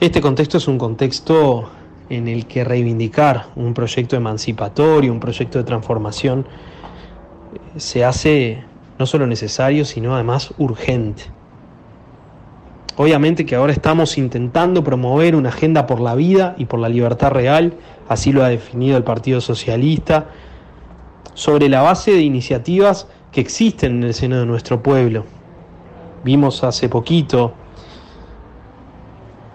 Este 0.00 0.20
contexto 0.20 0.58
es 0.58 0.68
un 0.68 0.78
contexto 0.78 1.70
en 2.08 2.28
el 2.28 2.46
que 2.46 2.64
reivindicar 2.64 3.46
un 3.56 3.72
proyecto 3.72 4.16
emancipatorio, 4.16 5.12
un 5.12 5.20
proyecto 5.20 5.58
de 5.58 5.64
transformación, 5.64 6.46
se 7.76 8.04
hace 8.04 8.64
no 8.98 9.06
solo 9.06 9.26
necesario, 9.26 9.84
sino 9.84 10.14
además 10.14 10.52
urgente. 10.58 11.24
Obviamente 12.96 13.46
que 13.46 13.54
ahora 13.54 13.72
estamos 13.72 14.18
intentando 14.18 14.84
promover 14.84 15.34
una 15.34 15.48
agenda 15.48 15.86
por 15.86 16.00
la 16.00 16.14
vida 16.14 16.54
y 16.58 16.66
por 16.66 16.78
la 16.78 16.90
libertad 16.90 17.30
real, 17.30 17.74
así 18.08 18.32
lo 18.32 18.44
ha 18.44 18.48
definido 18.48 18.98
el 18.98 19.04
Partido 19.04 19.40
Socialista, 19.40 20.26
sobre 21.32 21.70
la 21.70 21.80
base 21.80 22.10
de 22.10 22.20
iniciativas 22.20 23.06
que 23.32 23.40
existen 23.40 23.96
en 23.96 24.04
el 24.04 24.14
seno 24.14 24.38
de 24.38 24.46
nuestro 24.46 24.82
pueblo. 24.82 25.24
Vimos 26.22 26.62
hace 26.62 26.88
poquito 26.88 27.54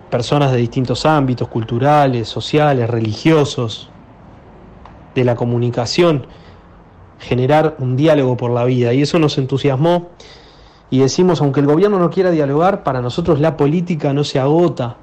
personas 0.09 0.51
de 0.51 0.57
distintos 0.57 1.05
ámbitos, 1.05 1.47
culturales, 1.47 2.27
sociales, 2.27 2.89
religiosos, 2.89 3.89
de 5.13 5.23
la 5.23 5.35
comunicación, 5.35 6.27
generar 7.19 7.75
un 7.79 7.95
diálogo 7.95 8.35
por 8.35 8.51
la 8.51 8.65
vida. 8.65 8.93
Y 8.93 9.01
eso 9.01 9.19
nos 9.19 9.37
entusiasmó 9.37 10.09
y 10.89 10.99
decimos, 10.99 11.41
aunque 11.41 11.59
el 11.59 11.65
gobierno 11.65 11.99
no 11.99 12.09
quiera 12.09 12.31
dialogar, 12.31 12.83
para 12.83 13.01
nosotros 13.01 13.39
la 13.39 13.57
política 13.57 14.13
no 14.13 14.23
se 14.23 14.39
agota 14.39 14.97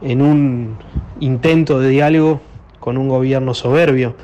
en 0.00 0.20
un 0.20 0.76
intento 1.20 1.78
de 1.78 1.88
diálogo 1.88 2.40
con 2.80 2.98
un 2.98 3.08
gobierno 3.08 3.54
soberbio, 3.54 4.16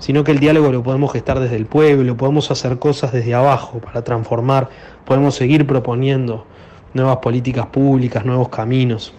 sino 0.00 0.24
que 0.24 0.32
el 0.32 0.40
diálogo 0.40 0.72
lo 0.72 0.82
podemos 0.82 1.12
gestar 1.12 1.38
desde 1.38 1.56
el 1.56 1.66
pueblo, 1.66 2.16
podemos 2.16 2.50
hacer 2.50 2.78
cosas 2.78 3.12
desde 3.12 3.34
abajo 3.34 3.78
para 3.78 4.02
transformar, 4.02 4.70
podemos 5.04 5.34
seguir 5.34 5.66
proponiendo 5.66 6.46
nuevas 6.94 7.18
políticas 7.18 7.66
públicas, 7.66 8.24
nuevos 8.24 8.48
caminos. 8.48 9.12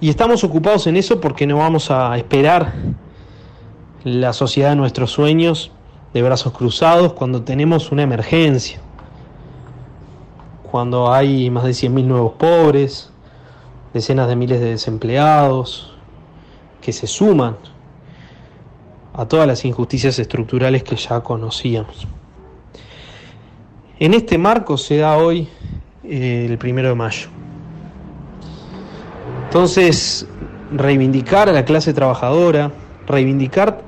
Y 0.00 0.10
estamos 0.10 0.42
ocupados 0.44 0.86
en 0.88 0.96
eso 0.96 1.20
porque 1.20 1.46
no 1.46 1.58
vamos 1.58 1.90
a 1.90 2.16
esperar 2.18 2.74
la 4.02 4.32
sociedad 4.32 4.70
de 4.70 4.76
nuestros 4.76 5.12
sueños 5.12 5.70
de 6.12 6.22
brazos 6.22 6.52
cruzados 6.52 7.12
cuando 7.12 7.42
tenemos 7.42 7.92
una 7.92 8.02
emergencia, 8.02 8.80
cuando 10.68 11.12
hay 11.12 11.48
más 11.50 11.64
de 11.64 11.70
100.000 11.70 12.04
nuevos 12.04 12.32
pobres, 12.32 13.12
decenas 13.94 14.26
de 14.28 14.34
miles 14.36 14.60
de 14.60 14.70
desempleados, 14.70 15.96
que 16.80 16.92
se 16.92 17.06
suman 17.06 17.56
a 19.18 19.26
todas 19.26 19.48
las 19.48 19.64
injusticias 19.64 20.16
estructurales 20.20 20.84
que 20.84 20.94
ya 20.94 21.20
conocíamos. 21.20 22.06
En 23.98 24.14
este 24.14 24.38
marco 24.38 24.78
se 24.78 24.98
da 24.98 25.16
hoy 25.16 25.48
eh, 26.04 26.46
el 26.48 26.56
primero 26.56 26.90
de 26.90 26.94
mayo. 26.94 27.26
Entonces, 29.46 30.24
reivindicar 30.72 31.48
a 31.48 31.52
la 31.52 31.64
clase 31.64 31.92
trabajadora, 31.92 32.70
reivindicar 33.08 33.82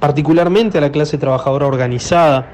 particularmente 0.00 0.76
a 0.76 0.82
la 0.82 0.92
clase 0.92 1.16
trabajadora 1.16 1.66
organizada, 1.66 2.50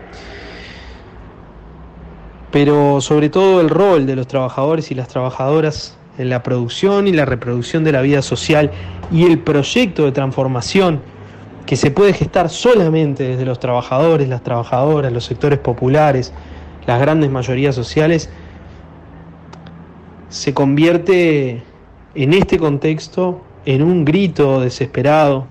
pero 2.53 3.01
sobre 3.01 3.29
todo 3.29 3.61
el 3.61 3.69
rol 3.69 4.07
de 4.07 4.15
los 4.15 4.29
trabajadores 4.29 4.93
y 4.93 4.95
las 4.95 5.09
trabajadoras 5.09 5.97
en 6.17 6.31
la 6.31 6.45
producción 6.45 7.09
y 7.09 7.13
la 7.13 7.25
reproducción 7.25 7.83
de 7.83 7.91
la 7.91 8.03
vida 8.03 8.23
social 8.23 8.71
y 9.11 9.25
el 9.25 9.41
proyecto 9.41 10.05
de 10.05 10.13
transformación 10.13 11.01
que 11.67 11.77
se 11.77 11.91
puede 11.91 12.13
gestar 12.13 12.51
solamente 12.51 13.25
desde 13.25 13.45
los 13.45 13.59
trabajadores, 13.59 14.29
las 14.29 14.43
trabajadoras, 14.43 15.13
los 15.13 15.25
sectores 15.25 15.59
populares, 15.59 16.33
las 16.87 17.01
grandes 17.01 17.31
mayorías 17.31 17.75
sociales, 17.75 18.29
se 20.29 20.53
convierte 20.53 21.63
en 22.15 22.35
este 22.35 22.59
contexto 22.59 23.43
en 23.65 23.83
un 23.83 24.05
grito 24.05 24.61
desesperado 24.61 25.47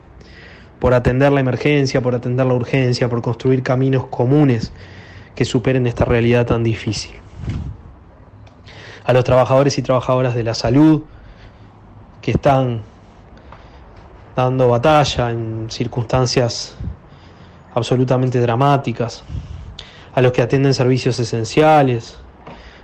por 0.80 0.94
atender 0.94 1.32
la 1.32 1.40
emergencia, 1.40 2.02
por 2.02 2.14
atender 2.14 2.46
la 2.46 2.54
urgencia, 2.54 3.10
por 3.10 3.22
construir 3.22 3.64
caminos 3.64 4.06
comunes 4.08 4.72
que 5.36 5.46
superen 5.46 5.88
esta 5.88 6.06
realidad 6.06 6.46
tan 6.46 6.64
difícil. 6.64 7.16
A 9.06 9.14
los 9.14 9.24
trabajadores 9.24 9.78
y 9.78 9.82
trabajadoras 9.82 10.36
de 10.36 10.44
la 10.44 10.54
salud 10.54 11.04
que 12.22 12.32
están 12.32 12.82
dando 14.36 14.68
batalla 14.70 15.32
en 15.32 15.68
circunstancias 15.70 16.76
absolutamente 17.74 18.40
dramáticas, 18.40 19.24
a 20.14 20.22
los 20.22 20.32
que 20.32 20.42
atienden 20.42 20.74
servicios 20.74 21.20
esenciales, 21.20 22.18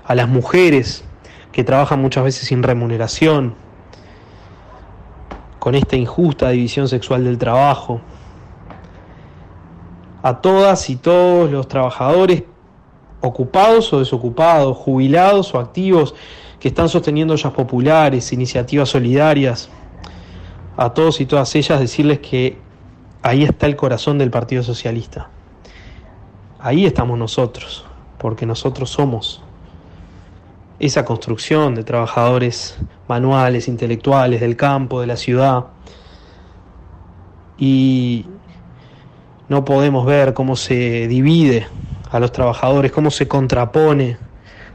a 0.05 0.15
las 0.15 0.27
mujeres 0.27 1.03
que 1.51 1.63
trabajan 1.63 2.01
muchas 2.01 2.23
veces 2.23 2.47
sin 2.47 2.63
remuneración, 2.63 3.55
con 5.59 5.75
esta 5.75 5.95
injusta 5.95 6.49
división 6.49 6.87
sexual 6.87 7.23
del 7.23 7.37
trabajo, 7.37 8.01
a 10.23 10.41
todas 10.41 10.89
y 10.89 10.95
todos 10.95 11.51
los 11.51 11.67
trabajadores 11.67 12.43
ocupados 13.21 13.91
o 13.93 13.99
desocupados, 13.99 14.77
jubilados 14.77 15.53
o 15.53 15.59
activos, 15.59 16.15
que 16.59 16.69
están 16.69 16.89
sosteniendo 16.89 17.33
ollas 17.33 17.53
populares, 17.53 18.33
iniciativas 18.33 18.89
solidarias, 18.89 19.69
a 20.79 20.93
todos 20.93 21.19
y 21.19 21.25
todas 21.25 21.53
ellas 21.55 21.77
decirles 21.81 22.19
que 22.19 22.57
ahí 23.21 23.43
está 23.43 23.65
el 23.65 23.75
corazón 23.75 24.17
del 24.17 24.31
Partido 24.31 24.63
Socialista. 24.63 25.27
Ahí 26.57 26.85
estamos 26.85 27.19
nosotros, 27.19 27.83
porque 28.17 28.45
nosotros 28.45 28.89
somos 28.89 29.43
esa 30.79 31.03
construcción 31.03 31.75
de 31.75 31.83
trabajadores 31.83 32.77
manuales, 33.09 33.67
intelectuales, 33.67 34.39
del 34.39 34.55
campo, 34.55 35.01
de 35.01 35.07
la 35.07 35.17
ciudad. 35.17 35.65
Y 37.57 38.25
no 39.49 39.65
podemos 39.65 40.05
ver 40.05 40.33
cómo 40.33 40.55
se 40.55 41.09
divide 41.09 41.67
a 42.09 42.21
los 42.21 42.31
trabajadores, 42.31 42.93
cómo 42.93 43.11
se 43.11 43.27
contrapone 43.27 44.17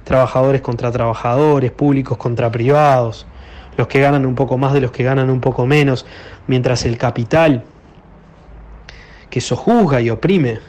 trabajadores 0.05 0.61
contra 0.61 0.93
trabajadores, 0.93 1.73
públicos 1.73 2.19
contra 2.19 2.53
privados, 2.53 3.27
los 3.77 3.87
que 3.89 4.01
ganan 4.01 4.27
un 4.27 4.35
poco 4.35 4.59
más 4.59 4.73
de 4.73 4.81
los 4.81 4.91
que 4.91 5.03
ganan 5.03 5.31
un 5.31 5.41
poco 5.41 5.67
menos, 5.67 6.07
mientras 6.47 6.85
el 6.85 6.99
capital, 6.99 7.65
que 9.31 9.41
sojuzga 9.41 10.01
y 10.01 10.11
oprime, 10.11 10.61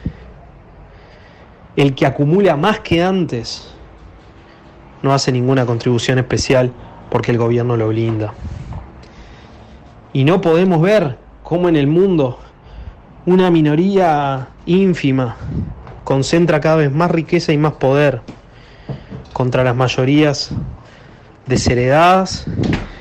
el 1.76 1.94
que 1.94 2.06
acumula 2.06 2.56
más 2.56 2.80
que 2.80 3.02
antes, 3.02 3.68
no 5.02 5.12
hace 5.12 5.30
ninguna 5.30 5.66
contribución 5.66 6.18
especial 6.18 6.72
porque 7.10 7.30
el 7.30 7.38
gobierno 7.38 7.76
lo 7.76 7.88
blinda. 7.88 8.34
Y 10.12 10.24
no 10.24 10.40
podemos 10.40 10.80
ver 10.80 11.18
cómo 11.42 11.68
en 11.68 11.76
el 11.76 11.86
mundo 11.86 12.38
una 13.26 13.50
minoría 13.50 14.48
ínfima 14.64 15.36
concentra 16.04 16.60
cada 16.60 16.76
vez 16.76 16.92
más 16.92 17.10
riqueza 17.10 17.52
y 17.52 17.58
más 17.58 17.74
poder 17.74 18.22
contra 19.32 19.62
las 19.62 19.76
mayorías 19.76 20.50
desheredadas 21.46 22.46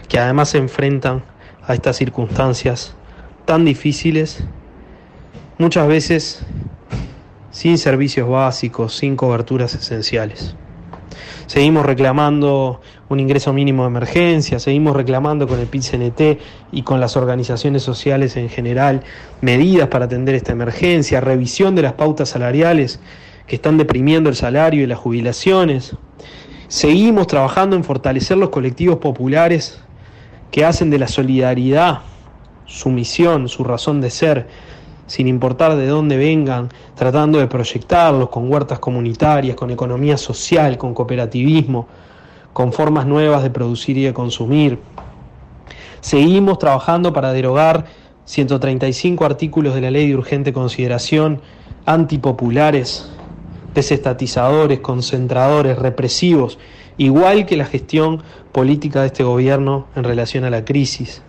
que 0.08 0.20
además 0.20 0.50
se 0.50 0.58
enfrentan 0.58 1.24
a 1.66 1.74
estas 1.74 1.98
circunstancias 1.98 2.96
tan 3.46 3.66
difíciles, 3.66 4.44
muchas 5.58 5.88
veces 5.88 6.46
sin 7.52 7.78
servicios 7.78 8.28
básicos, 8.28 8.96
sin 8.96 9.16
coberturas 9.16 9.74
esenciales. 9.76 10.56
Seguimos 11.48 11.86
reclamando 11.86 12.82
un 13.08 13.20
ingreso 13.20 13.54
mínimo 13.54 13.84
de 13.84 13.90
emergencia, 13.90 14.60
seguimos 14.60 14.96
reclamando 14.96 15.48
con 15.48 15.60
el 15.60 15.68
PIT-CNT 15.68 16.40
y 16.72 16.82
con 16.82 17.00
las 17.00 17.16
organizaciones 17.16 17.84
sociales 17.84 18.36
en 18.36 18.50
general 18.50 19.04
medidas 19.42 19.88
para 19.90 20.06
atender 20.06 20.34
esta 20.34 20.54
emergencia, 20.54 21.22
revisión 21.22 21.76
de 21.76 21.84
las 21.84 21.94
pautas 21.94 22.30
salariales 22.30 23.00
que 23.46 23.56
están 23.56 23.78
deprimiendo 23.78 24.30
el 24.30 24.36
salario 24.36 24.84
y 24.84 24.88
las 24.88 24.98
jubilaciones. 24.98 25.96
Seguimos 26.68 27.28
trabajando 27.28 27.76
en 27.76 27.84
fortalecer 27.84 28.38
los 28.38 28.50
colectivos 28.50 28.98
populares 28.98 29.80
que 30.52 30.66
hacen 30.66 30.90
de 30.90 31.00
la 31.00 31.08
solidaridad 31.08 32.00
su 32.66 32.90
misión, 32.90 33.48
su 33.48 33.64
razón 33.64 34.02
de 34.02 34.10
ser, 34.10 34.48
sin 35.08 35.28
importar 35.28 35.76
de 35.76 35.88
dónde 35.88 36.18
vengan, 36.18 36.70
tratando 36.96 37.40
de 37.40 37.48
proyectarlos 37.48 38.30
con 38.30 38.52
huertas 38.52 38.80
comunitarias, 38.80 39.56
con 39.56 39.70
economía 39.70 40.18
social, 40.18 40.78
con 40.78 40.94
cooperativismo, 40.94 41.88
con 42.54 42.74
formas 42.74 43.06
nuevas 43.06 43.44
de 43.44 43.50
producir 43.50 43.98
y 43.98 44.04
de 44.04 44.14
consumir. 44.14 44.80
Seguimos 46.02 46.58
trabajando 46.58 47.14
para 47.14 47.34
derogar 47.34 47.86
135 48.26 49.26
artículos 49.26 49.76
de 49.76 49.82
la 49.82 49.92
ley 49.92 50.08
de 50.08 50.16
urgente 50.16 50.54
consideración 50.54 51.42
antipopulares 51.86 53.12
desestatizadores, 53.76 54.80
concentradores, 54.80 55.78
represivos, 55.78 56.58
igual 56.98 57.46
que 57.46 57.58
la 57.58 57.66
gestión 57.66 58.24
política 58.52 59.02
de 59.02 59.08
este 59.08 59.24
gobierno 59.24 59.88
en 59.96 60.04
relación 60.04 60.44
a 60.46 60.50
la 60.50 60.66
crisis. 60.66 61.22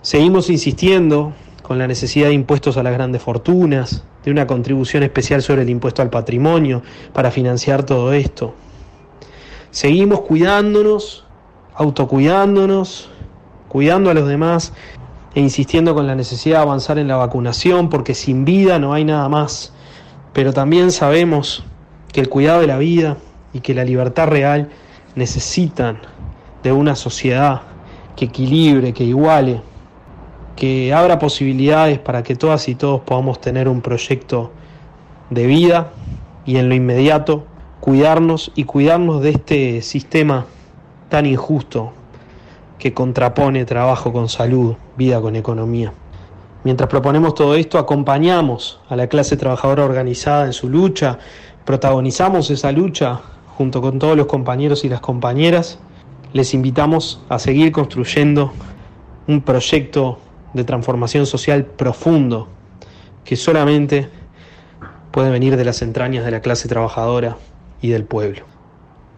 Seguimos 0.00 0.50
insistiendo 0.50 1.32
con 1.62 1.78
la 1.78 1.86
necesidad 1.86 2.28
de 2.28 2.34
impuestos 2.34 2.76
a 2.76 2.82
las 2.82 2.92
grandes 2.92 3.22
fortunas, 3.22 4.04
de 4.24 4.30
una 4.30 4.46
contribución 4.46 5.02
especial 5.02 5.42
sobre 5.42 5.62
el 5.62 5.70
impuesto 5.70 6.02
al 6.02 6.10
patrimonio 6.10 6.82
para 7.12 7.30
financiar 7.30 7.84
todo 7.84 8.12
esto. 8.12 8.54
Seguimos 9.70 10.20
cuidándonos, 10.20 11.24
autocuidándonos, 11.74 13.10
cuidando 13.68 14.10
a 14.10 14.14
los 14.14 14.28
demás 14.28 14.72
e 15.34 15.40
insistiendo 15.40 15.94
con 15.94 16.06
la 16.06 16.14
necesidad 16.14 16.58
de 16.58 16.62
avanzar 16.62 16.98
en 16.98 17.08
la 17.08 17.16
vacunación 17.16 17.88
porque 17.88 18.14
sin 18.14 18.44
vida 18.44 18.78
no 18.78 18.92
hay 18.92 19.04
nada 19.04 19.28
más. 19.28 19.72
Pero 20.32 20.52
también 20.52 20.92
sabemos 20.92 21.64
que 22.12 22.20
el 22.20 22.28
cuidado 22.28 22.60
de 22.60 22.66
la 22.66 22.78
vida 22.78 23.16
y 23.52 23.60
que 23.60 23.74
la 23.74 23.84
libertad 23.84 24.28
real 24.28 24.70
necesitan 25.14 25.98
de 26.62 26.72
una 26.72 26.94
sociedad 26.94 27.62
que 28.16 28.26
equilibre, 28.26 28.92
que 28.92 29.04
iguale, 29.04 29.62
que 30.56 30.92
abra 30.92 31.18
posibilidades 31.18 31.98
para 31.98 32.22
que 32.22 32.36
todas 32.36 32.68
y 32.68 32.74
todos 32.74 33.00
podamos 33.02 33.40
tener 33.40 33.68
un 33.68 33.80
proyecto 33.80 34.52
de 35.30 35.46
vida 35.46 35.92
y 36.44 36.56
en 36.56 36.68
lo 36.68 36.74
inmediato 36.74 37.46
cuidarnos 37.80 38.52
y 38.54 38.64
cuidarnos 38.64 39.22
de 39.22 39.30
este 39.30 39.82
sistema 39.82 40.46
tan 41.08 41.26
injusto 41.26 41.92
que 42.78 42.94
contrapone 42.94 43.64
trabajo 43.64 44.12
con 44.12 44.28
salud, 44.28 44.74
vida 44.96 45.20
con 45.20 45.36
economía. 45.36 45.92
Mientras 46.64 46.88
proponemos 46.88 47.34
todo 47.34 47.56
esto, 47.56 47.78
acompañamos 47.78 48.80
a 48.88 48.94
la 48.94 49.08
clase 49.08 49.36
trabajadora 49.36 49.84
organizada 49.84 50.46
en 50.46 50.52
su 50.52 50.68
lucha 50.68 51.18
protagonizamos 51.64 52.50
esa 52.50 52.72
lucha 52.72 53.20
junto 53.56 53.80
con 53.80 53.98
todos 53.98 54.16
los 54.16 54.26
compañeros 54.26 54.84
y 54.84 54.88
las 54.88 55.00
compañeras, 55.00 55.78
les 56.32 56.54
invitamos 56.54 57.22
a 57.28 57.38
seguir 57.38 57.72
construyendo 57.72 58.52
un 59.26 59.42
proyecto 59.42 60.18
de 60.54 60.64
transformación 60.64 61.26
social 61.26 61.64
profundo 61.64 62.48
que 63.24 63.36
solamente 63.36 64.08
puede 65.10 65.30
venir 65.30 65.56
de 65.56 65.64
las 65.64 65.82
entrañas 65.82 66.24
de 66.24 66.30
la 66.30 66.40
clase 66.40 66.68
trabajadora 66.68 67.36
y 67.80 67.88
del 67.90 68.04
pueblo. 68.04 68.44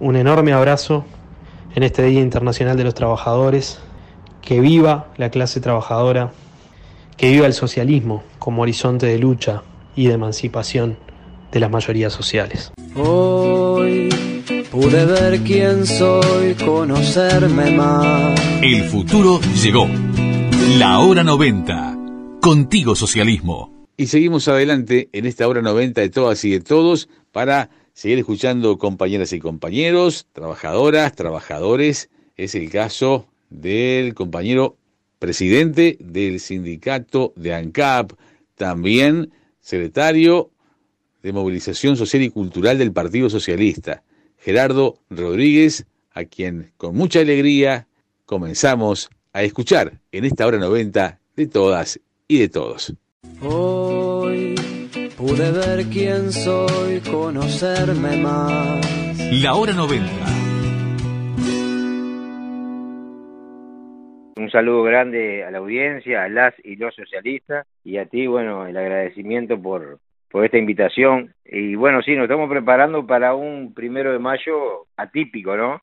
Un 0.00 0.16
enorme 0.16 0.52
abrazo 0.52 1.04
en 1.74 1.82
este 1.82 2.02
Día 2.02 2.20
Internacional 2.20 2.76
de 2.76 2.84
los 2.84 2.94
Trabajadores. 2.94 3.80
Que 4.42 4.60
viva 4.60 5.06
la 5.16 5.30
clase 5.30 5.58
trabajadora, 5.60 6.30
que 7.16 7.30
viva 7.30 7.46
el 7.46 7.54
socialismo 7.54 8.22
como 8.38 8.60
horizonte 8.60 9.06
de 9.06 9.18
lucha 9.18 9.62
y 9.96 10.08
de 10.08 10.14
emancipación 10.14 10.98
de 11.54 11.60
las 11.60 11.70
mayorías 11.70 12.12
sociales. 12.12 12.72
Hoy 12.96 14.08
pude 14.72 15.06
ver 15.06 15.40
quién 15.40 15.86
soy, 15.86 16.54
conocerme 16.54 17.70
más. 17.70 18.40
El 18.60 18.82
futuro 18.84 19.40
llegó. 19.62 19.88
La 20.78 20.98
hora 20.98 21.22
90. 21.22 21.96
Contigo 22.40 22.96
socialismo. 22.96 23.86
Y 23.96 24.08
seguimos 24.08 24.48
adelante 24.48 25.08
en 25.12 25.26
esta 25.26 25.46
hora 25.46 25.62
90 25.62 26.00
de 26.00 26.10
todas 26.10 26.44
y 26.44 26.50
de 26.50 26.60
todos 26.60 27.08
para 27.30 27.70
seguir 27.92 28.18
escuchando 28.18 28.76
compañeras 28.76 29.32
y 29.32 29.38
compañeros, 29.38 30.26
trabajadoras, 30.32 31.14
trabajadores. 31.14 32.10
Es 32.36 32.56
el 32.56 32.68
caso 32.68 33.28
del 33.50 34.14
compañero 34.14 34.76
presidente 35.20 35.96
del 36.00 36.40
sindicato 36.40 37.32
de 37.36 37.54
ANCAP, 37.54 38.14
también 38.56 39.30
secretario 39.60 40.50
de 41.24 41.32
Movilización 41.32 41.96
Social 41.96 42.22
y 42.22 42.28
Cultural 42.28 42.76
del 42.76 42.92
Partido 42.92 43.30
Socialista, 43.30 44.02
Gerardo 44.36 44.98
Rodríguez, 45.08 45.86
a 46.12 46.26
quien 46.26 46.72
con 46.76 46.94
mucha 46.94 47.20
alegría 47.20 47.86
comenzamos 48.26 49.08
a 49.32 49.42
escuchar 49.42 49.94
en 50.12 50.26
esta 50.26 50.46
hora 50.46 50.58
90 50.58 51.18
de 51.34 51.46
todas 51.46 51.98
y 52.28 52.40
de 52.40 52.50
todos. 52.50 52.94
Hoy 53.40 54.54
pude 55.16 55.50
ver 55.50 55.86
quién 55.86 56.30
soy, 56.30 57.00
conocerme 57.00 58.18
más. 58.18 59.18
La 59.32 59.54
hora 59.54 59.72
90. 59.72 60.06
Un 64.36 64.50
saludo 64.50 64.82
grande 64.82 65.42
a 65.42 65.50
la 65.50 65.56
audiencia, 65.56 66.24
a 66.24 66.28
las 66.28 66.52
y 66.62 66.76
los 66.76 66.94
socialistas 66.94 67.66
y 67.82 67.96
a 67.96 68.04
ti, 68.04 68.26
bueno, 68.26 68.66
el 68.66 68.76
agradecimiento 68.76 69.58
por, 69.60 70.00
por 70.34 70.44
esta 70.44 70.58
invitación. 70.58 71.32
Y 71.44 71.76
bueno, 71.76 72.02
sí, 72.02 72.16
nos 72.16 72.24
estamos 72.24 72.50
preparando 72.50 73.06
para 73.06 73.36
un 73.36 73.72
primero 73.72 74.10
de 74.10 74.18
mayo 74.18 74.88
atípico, 74.96 75.56
¿no? 75.56 75.80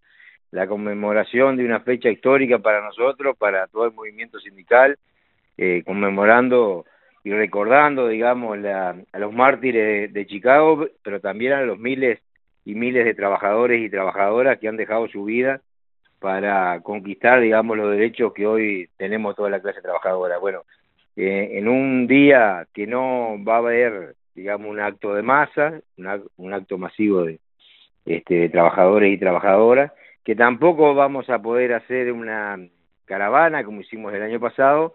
La 0.52 0.68
conmemoración 0.68 1.56
de 1.56 1.64
una 1.64 1.80
fecha 1.80 2.10
histórica 2.10 2.60
para 2.60 2.82
nosotros, 2.82 3.38
para 3.38 3.68
todo 3.68 3.86
el 3.86 3.94
movimiento 3.94 4.42
sindical, 4.42 4.98
eh, 5.58 5.84
conmemorando 5.86 6.84
y 7.24 7.32
recordando, 7.32 8.10
digamos, 8.10 8.58
a 8.66 9.20
los 9.20 9.32
mártires 9.32 10.12
de, 10.12 10.26
Chicago, 10.26 10.86
pero 11.02 11.22
también 11.22 11.54
a 11.54 11.62
los 11.62 11.80
miles 11.80 12.20
y 12.66 12.76
miles 12.76 13.06
de 13.06 13.14
trabajadores 13.14 13.82
y 13.82 13.90
trabajadoras 13.90 14.60
que 14.60 14.68
han 14.68 14.76
dejado 14.76 15.08
su 15.08 15.24
vida 15.24 15.62
para 16.20 16.82
conquistar, 16.82 17.40
digamos, 17.40 17.78
los 17.78 17.90
derechos 17.90 18.34
que 18.34 18.46
hoy 18.46 18.90
tenemos 18.98 19.34
toda 19.34 19.50
la 19.50 19.62
clase 19.62 19.82
trabajadora. 19.82 20.40
Bueno, 20.40 20.64
eh, 21.16 21.52
en 21.54 21.70
un 21.70 22.06
día 22.06 22.68
que 22.74 22.86
no 22.86 23.42
va 23.46 23.56
a 23.56 23.60
haber 23.60 24.16
digamos, 24.36 24.70
un 24.70 24.80
acto 24.80 25.14
de 25.14 25.22
masa, 25.22 25.82
un 26.38 26.54
acto 26.54 26.78
masivo 26.78 27.24
de, 27.24 27.40
este, 28.06 28.50
trabajadores 28.50 29.14
y 29.14 29.18
trabajadoras, 29.18 29.92
que 30.24 30.36
tampoco 30.36 30.94
vamos 30.94 31.30
a 31.30 31.42
poder 31.42 31.74
hacer 31.74 32.12
una 32.12 32.58
caravana 33.06 33.64
como 33.64 33.82
hicimos 33.82 34.14
el 34.14 34.22
año 34.22 34.40
pasado, 34.40 34.94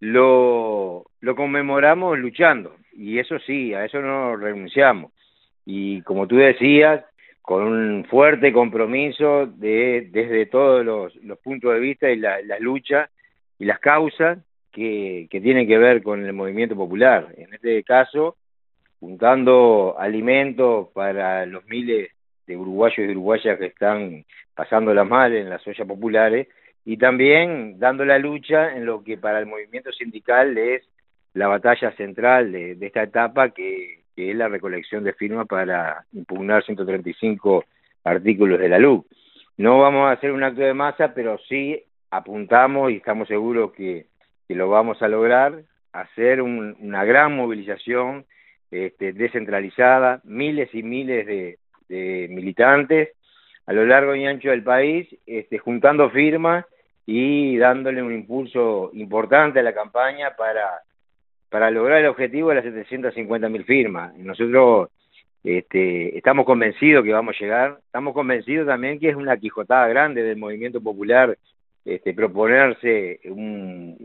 lo, 0.00 1.06
lo 1.20 1.36
conmemoramos 1.36 2.18
luchando, 2.18 2.76
y 2.92 3.18
eso 3.18 3.38
sí, 3.40 3.74
a 3.74 3.84
eso 3.84 4.00
no 4.00 4.36
renunciamos. 4.36 5.12
Y 5.64 6.02
como 6.02 6.26
tú 6.26 6.36
decías, 6.36 7.04
con 7.42 7.62
un 7.62 8.04
fuerte 8.04 8.52
compromiso 8.52 9.46
de, 9.46 10.08
desde 10.10 10.46
todos 10.46 10.84
los, 10.84 11.38
puntos 11.38 11.72
de 11.72 11.80
vista 11.80 12.10
y 12.10 12.16
la, 12.16 12.42
las 12.42 12.60
luchas 12.60 13.10
y 13.58 13.64
las 13.64 13.78
causas 13.78 14.38
que, 14.72 15.28
que 15.30 15.40
tienen 15.40 15.66
que 15.66 15.78
ver 15.78 16.02
con 16.02 16.24
el 16.24 16.32
movimiento 16.32 16.76
popular. 16.76 17.28
En 17.36 17.52
este 17.54 17.82
caso, 17.84 18.36
juntando 19.00 19.96
alimentos 19.98 20.88
para 20.92 21.46
los 21.46 21.64
miles 21.66 22.10
de 22.46 22.56
uruguayos 22.56 22.98
y 22.98 23.10
uruguayas 23.10 23.58
que 23.58 23.66
están 23.66 24.24
pasando 24.54 24.92
la 24.92 25.04
mal 25.04 25.34
en 25.34 25.50
las 25.50 25.66
ollas 25.66 25.86
populares 25.86 26.48
y 26.84 26.96
también 26.96 27.78
dando 27.78 28.04
la 28.04 28.18
lucha 28.18 28.74
en 28.74 28.86
lo 28.86 29.04
que 29.04 29.18
para 29.18 29.38
el 29.38 29.46
movimiento 29.46 29.92
sindical 29.92 30.56
es 30.56 30.82
la 31.34 31.46
batalla 31.46 31.92
central 31.92 32.50
de, 32.50 32.76
esta 32.80 33.02
etapa 33.02 33.50
que, 33.50 34.00
es 34.16 34.34
la 34.34 34.48
recolección 34.48 35.04
de 35.04 35.12
firmas 35.12 35.46
para 35.46 36.04
impugnar 36.12 36.64
135 36.64 37.64
artículos 38.02 38.58
de 38.58 38.68
la 38.68 38.78
LUC. 38.80 39.06
No 39.58 39.78
vamos 39.78 40.08
a 40.08 40.12
hacer 40.12 40.32
un 40.32 40.42
acto 40.42 40.60
de 40.62 40.74
masa, 40.74 41.14
pero 41.14 41.38
sí 41.48 41.84
apuntamos 42.10 42.90
y 42.90 42.96
estamos 42.96 43.28
seguros 43.28 43.72
que, 43.72 44.06
lo 44.48 44.70
vamos 44.70 45.00
a 45.02 45.08
lograr, 45.08 45.62
hacer 45.92 46.40
una 46.42 47.04
gran 47.04 47.36
movilización 47.36 48.24
este, 48.70 49.12
descentralizada, 49.12 50.20
miles 50.24 50.68
y 50.74 50.82
miles 50.82 51.26
de, 51.26 51.58
militantes 52.28 53.10
a 53.66 53.72
lo 53.72 53.86
largo 53.86 54.14
y 54.14 54.26
ancho 54.26 54.50
del 54.50 54.62
país, 54.62 55.08
este, 55.26 55.58
juntando 55.58 56.10
firmas 56.10 56.64
y 57.06 57.56
dándole 57.56 58.02
un 58.02 58.14
impulso 58.14 58.90
importante 58.94 59.60
a 59.60 59.62
la 59.62 59.74
campaña 59.74 60.36
para, 60.36 60.82
para 61.48 61.70
lograr 61.70 62.00
el 62.00 62.06
objetivo 62.06 62.50
de 62.50 62.56
las 62.56 62.64
750 62.64 63.48
mil 63.48 63.64
firmas. 63.64 64.14
Nosotros 64.16 64.90
este, 65.44 66.16
estamos 66.16 66.44
convencidos 66.44 67.04
que 67.04 67.12
vamos 67.12 67.34
a 67.36 67.42
llegar, 67.42 67.78
estamos 67.86 68.12
convencidos 68.12 68.66
también 68.66 68.98
que 68.98 69.10
es 69.10 69.16
una 69.16 69.36
quijotada 69.36 69.88
grande 69.88 70.22
del 70.22 70.36
movimiento 70.36 70.82
popular 70.82 71.38
este, 71.84 72.12
proponerse 72.12 73.20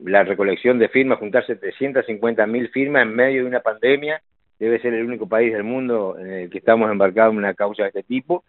la 0.06 0.23
recolección 0.23 0.80
de 0.80 0.88
firmas, 0.88 1.19
juntar 1.19 1.45
750 1.45 2.47
mil 2.47 2.69
firmas 2.69 3.04
en 3.04 3.13
medio 3.13 3.41
de 3.41 3.49
una 3.49 3.60
pandemia 3.60 4.21
debe 4.60 4.80
ser 4.80 4.94
el 4.94 5.06
único 5.06 5.28
país 5.28 5.52
del 5.54 5.63
mundo 5.63 6.16
en 6.18 6.32
el 6.32 6.50
que 6.50 6.60
estamos 6.60 6.92
embarcados 6.92 7.32
en 7.34 7.39
una 7.39 7.54
causa 7.54 7.84
de 7.84 7.89
este 7.89 8.04
tipo, 8.04 8.44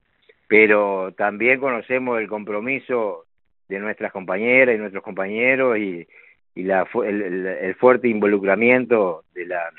pero 0.49 1.12
también 1.17 1.61
conocemos 1.61 2.21
el 2.21 2.29
compromiso 2.29 3.25
de 3.69 3.79
nuestras 3.79 4.12
compañeras 4.12 4.75
y 4.75 4.79
nuestros 4.79 5.03
compañeros 5.03 5.79
y, 5.79 6.07
la, 6.55 6.87
el, 7.05 7.75
fuerte 7.81 8.09
involucramiento 8.09 9.25
de 9.35 9.47
la 9.47 9.71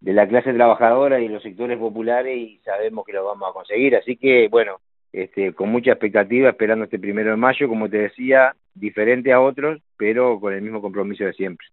de 0.00 0.14
la 0.14 0.26
clase 0.26 0.54
trabajadora 0.54 1.20
y 1.20 1.28
los 1.28 1.42
sectores 1.42 1.78
populares 1.78 2.34
y 2.34 2.58
sabemos 2.64 3.04
que 3.04 3.12
lo 3.12 3.24
vamos 3.26 3.50
a 3.50 3.52
conseguir. 3.52 3.94
Así 3.96 4.16
que, 4.16 4.48
bueno, 4.48 4.80
este, 5.12 5.52
con 5.52 5.68
mucha 5.68 5.92
expectativa, 5.92 6.48
esperando 6.48 6.84
este 6.84 6.98
primero 6.98 7.30
de 7.30 7.36
mayo, 7.36 7.68
como 7.68 7.88
te 7.88 7.98
decía, 7.98 8.54
diferente 8.74 9.32
a 9.32 9.40
otros, 9.40 9.82
pero 9.98 10.40
con 10.40 10.54
el 10.54 10.62
mismo 10.62 10.80
compromiso 10.80 11.24
de 11.24 11.34
siempre. 11.34 11.66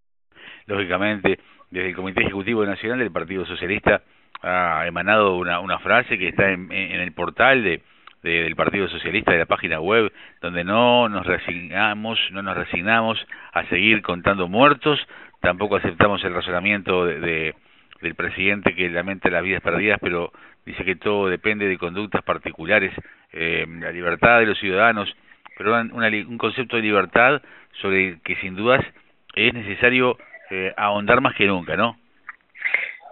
Lógicamente, 0.66 1.40
desde 1.70 1.90
el 1.90 1.96
Comité 1.96 2.22
Ejecutivo 2.22 2.66
Nacional 2.66 3.00
del 3.00 3.12
Partido 3.12 3.46
Socialista 3.46 4.02
ha 4.42 4.86
emanado 4.88 5.36
una, 5.36 5.60
una 5.60 5.80
frase 5.80 6.18
que 6.18 6.30
está 6.30 6.52
en, 6.52 6.72
el 6.72 7.12
portal 7.14 7.64
de, 7.64 7.82
del 8.22 8.56
Partido 8.56 8.88
Socialista 8.88 9.32
de 9.32 9.40
la 9.40 9.46
página 9.46 9.80
web 9.80 10.12
donde 10.42 10.64
no 10.64 11.10
nos 11.10 11.26
resignamos 11.26 12.20
no 12.32 12.42
nos 12.42 12.56
resignamos 12.56 13.26
a 13.54 13.66
seguir 13.66 14.02
contando 14.02 14.48
muertos 14.48 15.00
tampoco 15.42 15.78
aceptamos 15.78 16.24
el 16.24 16.34
razonamiento 16.34 17.06
de, 17.06 17.56
del 18.02 18.16
presidente 18.16 18.76
que 18.76 18.90
lamenta 18.90 19.30
las 19.30 19.44
vidas 19.44 19.62
perdidas 19.62 20.00
pero 20.02 20.32
dice 20.66 20.86
que 20.86 20.96
todo 20.96 21.30
depende 21.30 21.68
de 21.68 21.78
conductas 21.78 22.24
particulares 22.24 22.94
eh, 23.34 23.66
la 23.80 23.92
libertad 23.92 24.40
de 24.40 24.46
los 24.46 24.60
ciudadanos 24.60 25.14
pero 25.58 25.74
un 25.82 26.38
concepto 26.38 26.76
de 26.76 26.84
libertad 26.84 27.42
sobre 27.82 28.10
el 28.10 28.22
que 28.22 28.36
sin 28.36 28.56
dudas 28.56 28.86
es 29.34 29.54
necesario 29.54 30.18
eh, 30.50 30.74
ahondar 30.78 31.22
más 31.22 31.36
que 31.36 31.46
nunca, 31.46 31.76
¿no? 31.76 31.98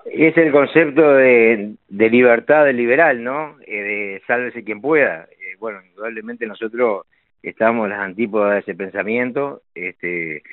Es 0.05 0.37
el 0.37 0.51
concepto 0.51 1.13
de, 1.15 1.73
de 1.87 2.09
libertad 2.09 2.69
liberal, 2.69 3.23
¿no? 3.23 3.57
Eh, 3.65 3.81
de 3.81 4.21
sálvese 4.27 4.63
quien 4.63 4.79
pueda. 4.79 5.27
Eh, 5.31 5.55
bueno, 5.59 5.81
indudablemente 5.83 6.45
nosotros 6.45 7.07
estamos 7.41 7.89
las 7.89 7.99
antípodas 7.99 8.53
de 8.53 8.59
ese 8.59 8.75
pensamiento, 8.75 9.61
este, 9.73 10.43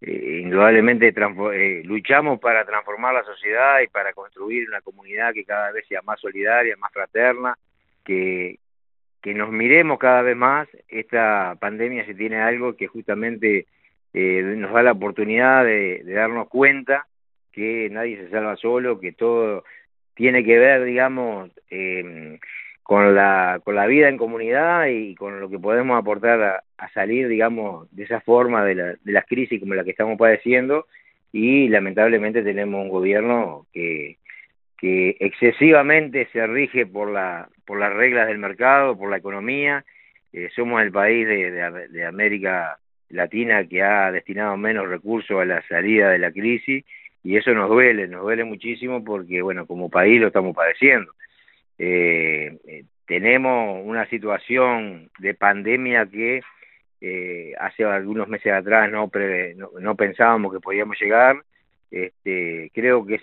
eh, 0.00 0.40
indudablemente 0.42 1.14
luchamos 1.84 2.40
para 2.40 2.64
transformar 2.64 3.14
la 3.14 3.24
sociedad 3.24 3.80
y 3.80 3.88
para 3.88 4.12
construir 4.12 4.68
una 4.68 4.80
comunidad 4.80 5.32
que 5.32 5.44
cada 5.44 5.72
vez 5.72 5.86
sea 5.86 6.02
más 6.02 6.20
solidaria, 6.20 6.76
más 6.76 6.92
fraterna, 6.92 7.54
que, 8.04 8.58
que 9.22 9.34
nos 9.34 9.50
miremos 9.50 9.98
cada 9.98 10.22
vez 10.22 10.36
más. 10.36 10.68
Esta 10.88 11.56
pandemia 11.60 12.04
se 12.04 12.14
tiene 12.14 12.40
algo 12.40 12.76
que 12.76 12.86
justamente 12.86 13.66
eh, 14.14 14.42
nos 14.56 14.72
da 14.72 14.82
la 14.82 14.92
oportunidad 14.92 15.64
de, 15.64 16.02
darnos 16.04 16.48
cuenta 16.48 17.06
que 17.52 17.88
nadie 17.90 18.16
se 18.16 18.30
salva 18.30 18.56
solo, 18.56 19.00
que 19.00 19.12
todo 19.12 19.64
tiene 20.14 20.44
que 20.44 20.58
ver, 20.58 20.84
digamos, 20.84 21.50
eh, 21.70 22.38
con 22.82 23.14
la 23.14 23.60
con 23.64 23.74
la 23.74 23.86
vida 23.86 24.08
en 24.08 24.18
comunidad 24.18 24.86
y 24.86 25.14
con 25.14 25.40
lo 25.40 25.48
que 25.48 25.58
podemos 25.58 25.98
aportar 25.98 26.62
a, 26.76 26.88
salir, 26.92 27.28
digamos, 27.28 27.88
de 27.94 28.04
esa 28.04 28.20
forma 28.20 28.64
de, 28.64 28.74
la, 28.74 28.84
de 29.02 29.12
las 29.12 29.24
crisis 29.26 29.60
como 29.60 29.74
la 29.74 29.84
que 29.84 29.92
estamos 29.92 30.18
padeciendo 30.18 30.86
y 31.32 31.68
lamentablemente 31.68 32.42
tenemos 32.42 32.82
un 32.82 32.88
gobierno 32.90 33.66
que 33.72 34.18
que 34.76 35.16
excesivamente 35.20 36.28
se 36.32 36.44
rige 36.46 36.86
por 36.86 37.08
la 37.10 37.48
por 37.64 37.78
las 37.78 37.92
reglas 37.92 38.26
del 38.26 38.38
mercado, 38.38 38.98
por 38.98 39.10
la 39.10 39.18
economía. 39.18 39.84
Eh, 40.32 40.48
somos 40.56 40.82
el 40.82 40.90
país 40.90 41.26
de, 41.26 41.50
de, 41.52 41.88
de 41.88 42.04
América 42.04 42.78
latina 43.12 43.64
que 43.68 43.82
ha 43.82 44.10
destinado 44.10 44.56
menos 44.56 44.88
recursos 44.88 45.40
a 45.40 45.44
la 45.44 45.62
salida 45.68 46.10
de 46.10 46.18
la 46.18 46.32
crisis 46.32 46.84
y 47.22 47.36
eso 47.36 47.52
nos 47.52 47.68
duele, 47.68 48.08
nos 48.08 48.22
duele 48.22 48.44
muchísimo 48.44 49.04
porque, 49.04 49.42
bueno, 49.42 49.66
como 49.66 49.88
país 49.88 50.20
lo 50.20 50.28
estamos 50.28 50.56
padeciendo. 50.56 51.12
Eh, 51.78 52.58
eh, 52.66 52.84
tenemos 53.06 53.80
una 53.84 54.06
situación 54.06 55.10
de 55.18 55.34
pandemia 55.34 56.06
que 56.06 56.42
eh, 57.00 57.52
hace 57.60 57.84
algunos 57.84 58.28
meses 58.28 58.52
atrás 58.52 58.90
no, 58.90 59.10
no, 59.80 59.94
pensábamos 59.96 60.52
que 60.52 60.60
podíamos 60.60 60.98
llegar. 61.00 61.36
Este, 61.90 62.70
creo 62.74 63.04
que 63.04 63.18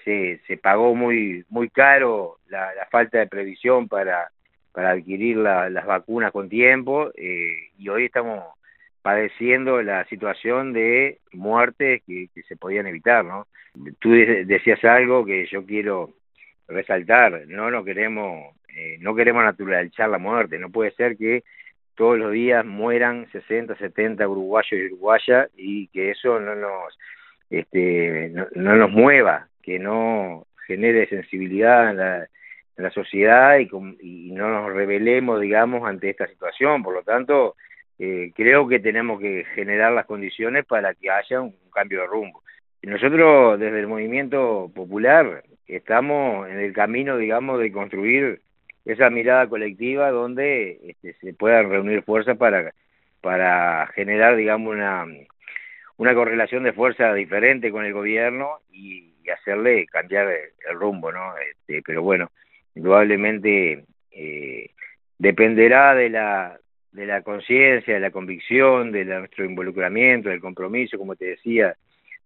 se, 0.46 0.58
pagó 0.58 0.94
muy 0.94 1.44
muy 1.50 1.70
caro 1.70 2.38
la, 2.48 2.72
falta 2.92 3.18
de 3.18 3.28
previsión 3.28 3.88
para, 3.88 4.30
para 4.72 4.92
adquirir 4.92 5.38
las 5.38 5.86
vacunas 5.86 6.32
con 6.32 6.50
tiempo 6.50 7.12
y 7.18 7.90
hoy 7.90 8.06
estamos 8.06 8.44
padeciendo 9.02 9.82
la 9.82 10.06
situación 10.06 10.74
de 10.74 11.20
muertes 11.32 12.02
que, 12.06 12.30
se 12.48 12.56
podían 12.58 12.88
evitar, 12.88 13.24
¿no? 13.24 13.48
Tú 14.00 14.12
decías 14.12 14.84
algo 14.84 15.26
que 15.26 15.46
yo 15.48 15.66
quiero 15.66 16.12
resaltar, 16.68 17.48
no 17.48 17.72
no 17.72 17.84
queremos 17.84 18.56
eh, 18.76 18.98
no 19.00 19.16
queremos 19.16 19.44
naturalizar 19.44 20.10
la 20.10 20.18
muerte, 20.18 20.60
no 20.60 20.70
puede 20.70 20.92
ser 20.92 21.18
que 21.18 21.44
todos 21.96 22.18
los 22.18 22.32
días 22.32 22.66
mueran 22.66 23.28
60, 23.32 23.76
70 23.76 24.28
uruguayos 24.28 24.72
y 24.72 24.86
uruguayas 24.86 25.50
y 25.58 25.88
que 25.88 26.12
eso 26.12 26.40
no 26.40 26.56
nos 26.56 26.98
este 27.50 28.32
no, 28.56 28.76
nos 28.76 28.92
mueva, 28.92 29.48
que 29.64 29.80
no 29.80 30.46
genere 30.68 31.08
sensibilidad 31.08 31.90
en 31.90 31.98
la, 31.98 32.18
en 32.78 32.84
la 32.84 32.92
sociedad 32.92 33.58
y, 33.58 33.70
y 34.02 34.32
no 34.32 34.50
nos 34.50 34.74
rebelemos, 34.74 35.42
digamos, 35.42 35.88
ante 35.88 36.12
esta 36.12 36.28
situación. 36.28 36.84
Por 36.84 36.94
lo 36.94 37.02
tanto, 37.02 37.56
eh, 38.00 38.32
creo 38.34 38.68
que 38.68 38.80
tenemos 38.80 39.20
que 39.20 39.46
generar 39.56 39.92
las 39.92 40.06
condiciones 40.06 40.66
para 40.66 40.94
que 40.94 41.12
haya 41.12 41.42
un 41.42 41.54
cambio 41.74 42.02
de 42.02 42.08
rumbo. 42.08 42.42
Nosotros 42.82 43.60
desde 43.60 43.82
el 43.82 43.88
movimiento 43.88 44.72
popular 44.74 45.44
estamos 45.68 46.48
en 46.50 46.60
el 46.60 46.72
camino, 46.72 47.18
digamos, 47.18 47.60
de 47.60 47.74
construir 47.74 48.42
esa 48.86 49.10
mirada 49.10 49.48
colectiva 49.48 50.12
donde 50.12 50.80
este, 50.84 51.14
se 51.20 51.34
puedan 51.34 51.70
reunir 51.70 52.04
fuerzas 52.04 52.38
para, 52.38 52.74
para 53.22 53.88
generar, 53.88 54.38
digamos, 54.38 54.74
una, 54.74 55.06
una 55.98 56.16
correlación 56.16 56.64
de 56.64 56.74
fuerza 56.74 57.14
diferente 57.14 57.70
con 57.70 57.86
el 57.86 57.94
gobierno 57.94 58.60
y, 58.72 59.08
hacerle 59.30 59.86
cambiar 59.86 60.28
el, 60.28 60.76
rumbo, 60.80 61.12
¿no? 61.12 61.36
Este, 61.38 61.84
pero 61.86 62.02
bueno, 62.02 62.32
indudablemente 62.74 63.84
eh, 64.10 64.72
dependerá 65.20 65.94
de 65.94 66.10
la 66.10 66.58
de 66.92 67.06
la 67.06 67.22
conciencia, 67.22 67.94
de 67.94 68.00
la 68.00 68.12
convicción, 68.12 68.92
de 68.92 69.06
nuestro 69.06 69.46
involucramiento, 69.46 70.30
del 70.30 70.42
compromiso, 70.42 70.98
como 70.98 71.16
te 71.16 71.26
decía, 71.26 71.76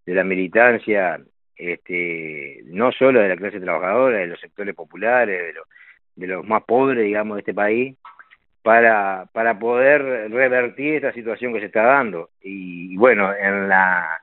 de 0.06 0.14
la 0.14 0.24
militancia, 0.24 1.20
este, 1.56 2.62
no 2.66 2.92
solo 2.92 3.20
de 3.20 3.30
la 3.30 3.38
clase 3.38 3.60
trabajadora, 3.60 4.20
de 4.20 4.28
los 4.28 4.40
sectores 4.40 4.76
populares, 4.76 5.54
de, 5.54 5.62
de 6.16 6.28
los 6.28 6.46
más 6.46 6.64
pobres, 6.64 7.04
digamos, 7.04 7.36
de 7.36 7.40
este 7.42 7.54
país, 7.54 7.96
para, 8.62 9.28
para 9.34 9.60
poder 9.60 10.32
revertir 10.32 10.96
esta 10.96 11.12
situación 11.14 11.54
que 11.54 11.60
se 11.60 11.66
está 11.66 11.84
dando. 11.84 12.30
Y, 12.42 12.96
bueno, 12.96 13.34
en 13.36 13.68
la, 13.68 14.18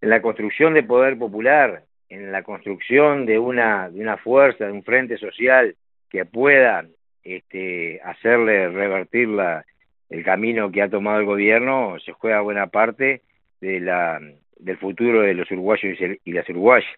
en 0.00 0.10
la 0.10 0.20
construcción 0.20 0.74
de 0.74 0.82
poder 0.82 1.18
popular, 1.18 1.82
en 2.10 2.30
la 2.30 2.42
construcción 2.42 3.24
de 3.24 3.38
una, 3.38 3.88
de 3.88 4.00
una 4.00 4.18
fuerza, 4.18 4.66
de 4.66 4.72
un 4.72 4.84
frente 4.84 5.16
social 5.16 5.74
que 6.10 6.26
pueda 6.26 6.84
este, 7.24 8.00
hacerle 8.02 8.68
revertir 8.68 9.28
la, 9.28 9.64
el 10.10 10.24
camino 10.24 10.70
que 10.70 10.82
ha 10.82 10.88
tomado 10.88 11.20
el 11.20 11.26
gobierno, 11.26 11.96
se 12.04 12.12
juega 12.12 12.40
buena 12.40 12.68
parte 12.68 13.22
de 13.60 13.80
la, 13.80 14.20
del 14.58 14.76
futuro 14.78 15.22
de 15.22 15.34
los 15.34 15.50
uruguayos 15.50 15.98
y 16.24 16.32
las 16.32 16.48
uruguayas. 16.48 16.88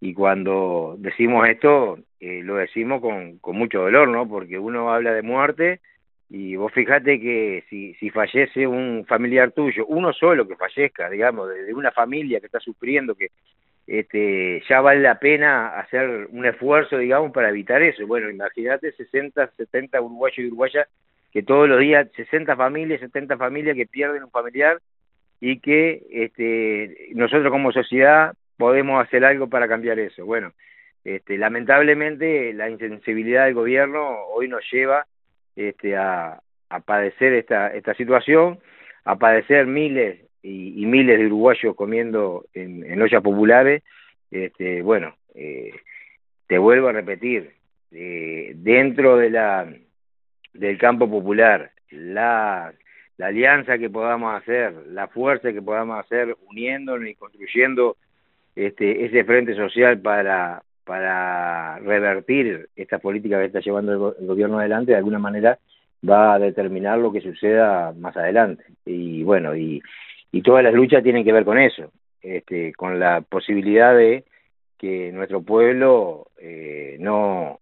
Y 0.00 0.14
cuando 0.14 0.96
decimos 0.98 1.48
esto, 1.48 1.98
eh, 2.20 2.40
lo 2.42 2.56
decimos 2.56 3.00
con, 3.00 3.38
con 3.38 3.56
mucho 3.56 3.80
dolor, 3.80 4.08
¿no? 4.08 4.28
Porque 4.28 4.58
uno 4.58 4.92
habla 4.92 5.12
de 5.12 5.22
muerte 5.22 5.80
y 6.28 6.56
vos 6.56 6.72
fijate 6.72 7.20
que 7.20 7.64
si, 7.70 7.94
si 7.94 8.10
fallece 8.10 8.66
un 8.66 9.04
familiar 9.06 9.52
tuyo, 9.52 9.86
uno 9.86 10.12
solo 10.12 10.46
que 10.46 10.56
fallezca, 10.56 11.08
digamos, 11.08 11.48
de, 11.48 11.72
una 11.72 11.92
familia 11.92 12.40
que 12.40 12.46
está 12.46 12.58
sufriendo, 12.60 13.14
que 13.14 13.28
este, 13.86 14.62
ya 14.68 14.80
vale 14.80 15.00
la 15.00 15.18
pena 15.18 15.78
hacer 15.78 16.28
un 16.30 16.44
esfuerzo, 16.44 16.98
digamos, 16.98 17.32
para 17.32 17.50
evitar 17.50 17.82
eso. 17.82 18.06
Bueno, 18.06 18.28
imagínate 18.30 18.92
60, 18.92 19.52
70 19.56 20.00
uruguayos 20.00 20.38
y 20.38 20.46
uruguayas 20.46 20.88
que 21.32 21.42
todos 21.42 21.68
los 21.68 21.80
días, 21.80 22.08
60 22.16 22.56
familias, 22.56 23.00
70 23.00 23.36
familias 23.36 23.76
que 23.76 23.86
pierden 23.86 24.24
un 24.24 24.30
familiar 24.30 24.80
y 25.40 25.60
que 25.60 26.02
este, 26.10 27.10
nosotros 27.14 27.50
como 27.50 27.72
sociedad 27.72 28.34
podemos 28.56 29.04
hacer 29.04 29.24
algo 29.24 29.48
para 29.48 29.68
cambiar 29.68 29.98
eso. 29.98 30.24
Bueno, 30.24 30.52
este, 31.04 31.38
lamentablemente 31.38 32.52
la 32.54 32.68
insensibilidad 32.68 33.44
del 33.44 33.54
gobierno 33.54 34.24
hoy 34.34 34.48
nos 34.48 34.64
lleva 34.72 35.06
este, 35.54 35.96
a, 35.96 36.40
padecer 36.84 37.32
esta, 37.34 37.72
esta 37.72 37.94
situación, 37.94 38.58
a 39.04 39.16
padecer 39.16 39.66
miles 39.66 40.25
y, 40.46 40.86
miles 40.86 41.18
de 41.18 41.26
uruguayos 41.26 41.74
comiendo 41.74 42.44
en, 42.54 42.84
en 42.84 43.02
ollas 43.02 43.22
populares. 43.22 43.82
Este, 44.30 44.82
bueno, 44.82 45.14
eh, 45.34 45.72
te 46.46 46.58
vuelvo 46.58 46.88
a 46.88 46.92
repetir, 46.92 47.52
eh, 47.92 48.52
dentro 48.56 49.16
de 49.16 49.30
la 49.30 49.72
del 50.54 50.78
campo 50.78 51.10
popular, 51.10 51.70
la, 51.90 52.72
la 53.18 53.26
alianza 53.26 53.78
que 53.78 53.90
podamos 53.90 54.34
hacer, 54.34 54.72
la 54.88 55.08
fuerza 55.08 55.52
que 55.52 55.60
podamos 55.60 55.98
hacer 56.02 56.34
uniéndonos 56.48 57.08
y 57.08 57.14
construyendo 57.14 57.96
este, 58.54 59.04
ese 59.04 59.24
frente 59.24 59.54
social 59.54 60.00
para, 60.00 60.62
para 60.84 61.78
revertir 61.80 62.70
esta 62.74 62.98
política 62.98 63.38
que 63.38 63.46
está 63.46 63.60
llevando 63.60 64.14
el, 64.18 64.26
gobierno 64.26 64.58
adelante, 64.58 64.92
de 64.92 64.98
alguna 64.98 65.18
manera 65.18 65.58
va 66.08 66.34
a 66.34 66.38
determinar 66.38 66.98
lo 66.98 67.12
que 67.12 67.20
suceda 67.20 67.92
más 67.92 68.16
adelante. 68.16 68.64
Y 68.86 69.22
bueno, 69.24 69.54
y, 69.54 69.82
y 70.36 70.42
todas 70.42 70.62
las 70.62 70.74
luchas 70.74 71.02
tienen 71.02 71.24
que 71.24 71.32
ver 71.32 71.46
con 71.46 71.58
eso, 71.58 71.90
este, 72.20 72.74
con 72.74 73.00
la 73.00 73.22
posibilidad 73.22 73.96
de 73.96 74.24
que 74.76 75.10
nuestro 75.10 75.40
pueblo 75.40 76.26
eh, 76.38 76.98
no, 77.00 77.60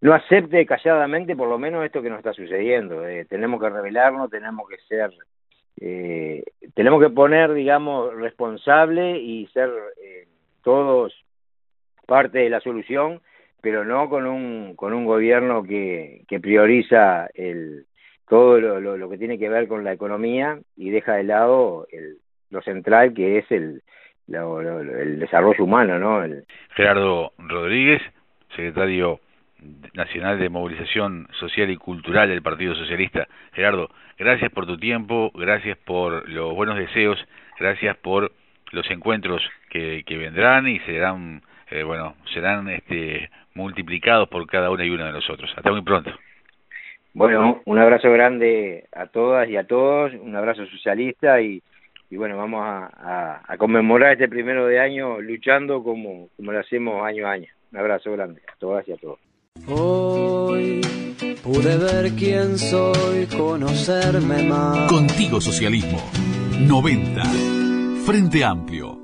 no 0.00 0.14
acepte 0.14 0.64
calladamente 0.64 1.34
por 1.34 1.48
lo 1.48 1.58
menos 1.58 1.84
esto 1.84 2.00
que 2.00 2.08
nos 2.08 2.18
está 2.18 2.32
sucediendo. 2.32 3.04
Eh, 3.04 3.24
tenemos 3.24 3.60
que 3.60 3.68
revelarnos, 3.68 4.30
tenemos 4.30 4.68
que 4.68 4.76
ser 4.88 5.10
eh, 5.80 6.44
tenemos 6.74 7.02
que 7.02 7.10
poner, 7.10 7.52
digamos, 7.52 8.14
responsable 8.14 9.18
y 9.18 9.48
ser 9.48 9.68
eh, 10.00 10.28
todos 10.62 11.12
parte 12.06 12.38
de 12.38 12.50
la 12.50 12.60
solución, 12.60 13.22
pero 13.60 13.84
no 13.84 14.08
con 14.08 14.24
un, 14.24 14.76
con 14.76 14.94
un 14.94 15.04
gobierno 15.04 15.64
que, 15.64 16.22
que 16.28 16.38
prioriza 16.38 17.28
el, 17.34 17.87
todo 18.28 18.60
lo, 18.60 18.96
lo, 18.96 19.10
que 19.10 19.18
tiene 19.18 19.38
que 19.38 19.48
ver 19.48 19.68
con 19.68 19.84
la 19.84 19.92
economía 19.92 20.58
y 20.76 20.90
deja 20.90 21.14
de 21.14 21.24
lado 21.24 21.86
el, 21.90 22.18
lo 22.50 22.62
central 22.62 23.14
que 23.14 23.38
es 23.38 23.50
el, 23.50 23.82
el 24.28 25.18
desarrollo 25.18 25.64
humano, 25.64 25.98
¿no? 25.98 26.22
El... 26.22 26.44
Gerardo 26.74 27.32
Rodríguez, 27.38 28.02
secretario 28.50 29.20
Nacional 29.94 30.38
de 30.38 30.48
Movilización 30.48 31.28
Social 31.40 31.70
y 31.70 31.76
Cultural 31.76 32.28
del 32.28 32.42
Partido 32.42 32.74
Socialista. 32.74 33.26
Gerardo, 33.52 33.88
gracias 34.18 34.52
por 34.52 34.66
tu 34.66 34.78
tiempo, 34.78 35.32
gracias 35.34 35.76
por 35.78 36.28
los 36.28 36.54
buenos 36.54 36.76
deseos, 36.76 37.18
gracias 37.58 37.96
por 37.96 38.30
los 38.70 38.88
encuentros 38.90 39.42
que, 39.70 40.04
que 40.06 40.16
vendrán 40.16 40.68
y 40.68 40.78
serán, 40.80 41.42
eh, 41.70 41.82
bueno, 41.82 42.14
serán 42.32 42.68
este, 42.68 43.30
multiplicados 43.54 44.28
por 44.28 44.46
cada 44.46 44.70
uno 44.70 44.84
y 44.84 44.90
uno 44.90 45.06
de 45.06 45.12
nosotros. 45.12 45.50
Hasta 45.56 45.72
muy 45.72 45.82
pronto. 45.82 46.12
Bueno, 47.18 47.60
un 47.64 47.78
abrazo 47.80 48.12
grande 48.12 48.84
a 48.92 49.06
todas 49.06 49.50
y 49.50 49.56
a 49.56 49.64
todos, 49.64 50.12
un 50.22 50.36
abrazo 50.36 50.64
socialista 50.66 51.40
y, 51.40 51.60
y 52.10 52.16
bueno, 52.16 52.36
vamos 52.36 52.60
a, 52.64 53.42
a, 53.44 53.56
conmemorar 53.56 54.12
este 54.12 54.28
primero 54.28 54.66
de 54.66 54.78
año 54.78 55.20
luchando 55.20 55.82
como, 55.82 56.28
como 56.36 56.52
lo 56.52 56.60
hacemos 56.60 57.04
año 57.04 57.26
a 57.26 57.32
año. 57.32 57.48
Un 57.72 57.78
abrazo 57.80 58.12
grande 58.12 58.40
a 58.46 58.56
todas 58.60 58.86
y 58.86 58.92
a 58.92 58.96
todos. 58.98 59.18
Hoy 59.66 60.80
pude 61.42 61.76
ver 61.76 62.12
quién 62.16 62.56
soy, 62.56 63.26
conocerme 63.36 64.44
más. 64.44 64.88
Contigo 64.88 65.40
Socialismo 65.40 65.98
90. 66.60 67.20
Frente 68.06 68.44
Amplio. 68.44 68.96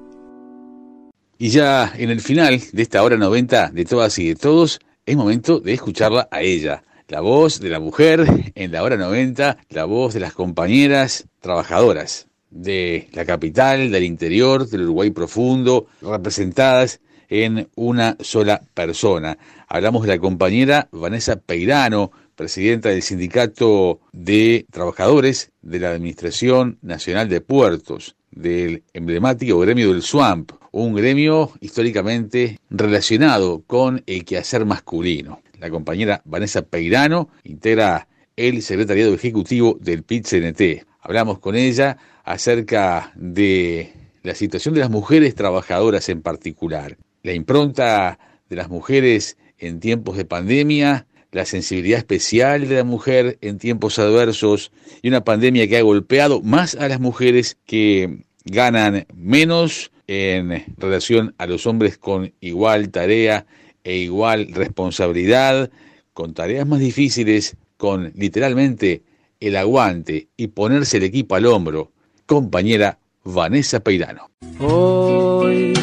Y 1.36 1.48
ya 1.48 1.90
en 1.98 2.10
el 2.10 2.20
final 2.20 2.60
de 2.72 2.82
esta 2.82 3.02
hora 3.02 3.16
90 3.16 3.70
de 3.70 3.84
todas 3.84 4.16
y 4.20 4.28
de 4.28 4.36
todos, 4.36 4.78
es 5.04 5.16
momento 5.16 5.58
de 5.58 5.72
escucharla 5.72 6.28
a 6.30 6.42
ella. 6.42 6.84
La 7.08 7.20
voz 7.20 7.60
de 7.60 7.68
la 7.68 7.80
mujer 7.80 8.24
en 8.54 8.72
la 8.72 8.82
hora 8.82 8.96
90, 8.96 9.58
la 9.68 9.84
voz 9.84 10.14
de 10.14 10.20
las 10.20 10.32
compañeras 10.32 11.26
trabajadoras 11.40 12.28
de 12.50 13.08
la 13.12 13.26
capital, 13.26 13.90
del 13.90 14.04
interior, 14.04 14.66
del 14.66 14.84
Uruguay 14.84 15.10
profundo, 15.10 15.86
representadas 16.00 17.00
en 17.28 17.68
una 17.74 18.16
sola 18.20 18.62
persona. 18.72 19.36
Hablamos 19.68 20.02
de 20.02 20.08
la 20.08 20.18
compañera 20.18 20.88
Vanessa 20.92 21.36
Peirano, 21.36 22.10
presidenta 22.36 22.88
del 22.88 23.02
Sindicato 23.02 24.00
de 24.12 24.64
Trabajadores 24.70 25.50
de 25.60 25.80
la 25.80 25.90
Administración 25.90 26.78
Nacional 26.80 27.28
de 27.28 27.42
Puertos, 27.42 28.16
del 28.30 28.82
emblemático 28.94 29.58
gremio 29.58 29.92
del 29.92 30.02
SWAMP, 30.02 30.52
un 30.82 30.94
gremio 30.94 31.52
históricamente 31.60 32.58
relacionado 32.70 33.62
con 33.66 34.02
el 34.06 34.24
quehacer 34.24 34.64
masculino. 34.64 35.40
La 35.58 35.70
compañera 35.70 36.20
Vanessa 36.24 36.62
Peirano 36.62 37.28
integra 37.44 38.08
el 38.36 38.62
secretariado 38.62 39.14
ejecutivo 39.14 39.78
del 39.80 40.02
PIT-CNT. 40.02 40.84
Hablamos 41.00 41.38
con 41.38 41.54
ella 41.54 41.96
acerca 42.24 43.12
de 43.14 43.92
la 44.22 44.34
situación 44.34 44.74
de 44.74 44.80
las 44.80 44.90
mujeres 44.90 45.34
trabajadoras 45.34 46.08
en 46.08 46.22
particular 46.22 46.96
la 47.24 47.32
impronta 47.32 48.18
de 48.48 48.56
las 48.56 48.68
mujeres 48.68 49.36
en 49.58 49.80
tiempos 49.80 50.16
de 50.16 50.24
pandemia, 50.24 51.06
la 51.32 51.46
sensibilidad 51.46 51.98
especial 51.98 52.68
de 52.68 52.76
la 52.76 52.84
mujer 52.84 53.38
en 53.40 53.58
tiempos 53.58 53.98
adversos 53.98 54.70
y 55.02 55.08
una 55.08 55.24
pandemia 55.24 55.66
que 55.66 55.78
ha 55.78 55.82
golpeado 55.82 56.42
más 56.42 56.76
a 56.76 56.86
las 56.86 57.00
mujeres 57.00 57.58
que 57.64 58.24
ganan 58.44 59.06
menos 59.14 59.90
en 60.06 60.64
relación 60.76 61.34
a 61.38 61.46
los 61.46 61.66
hombres 61.66 61.98
con 61.98 62.32
igual 62.40 62.90
tarea 62.90 63.46
e 63.82 63.96
igual 63.96 64.48
responsabilidad, 64.52 65.70
con 66.12 66.34
tareas 66.34 66.66
más 66.66 66.80
difíciles, 66.80 67.56
con 67.76 68.12
literalmente 68.14 69.02
el 69.40 69.56
aguante 69.56 70.28
y 70.36 70.48
ponerse 70.48 70.98
el 70.98 71.04
equipo 71.04 71.34
al 71.34 71.46
hombro. 71.46 71.92
Compañera 72.26 72.98
Vanessa 73.24 73.80
Peirano. 73.80 74.30
Hoy 74.58 75.74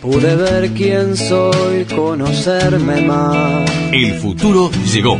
Pude 0.00 0.34
ver 0.34 0.70
quién 0.72 1.14
soy, 1.14 1.84
conocerme 1.84 3.02
más. 3.02 3.70
El 3.92 4.14
futuro 4.14 4.70
llegó. 4.90 5.18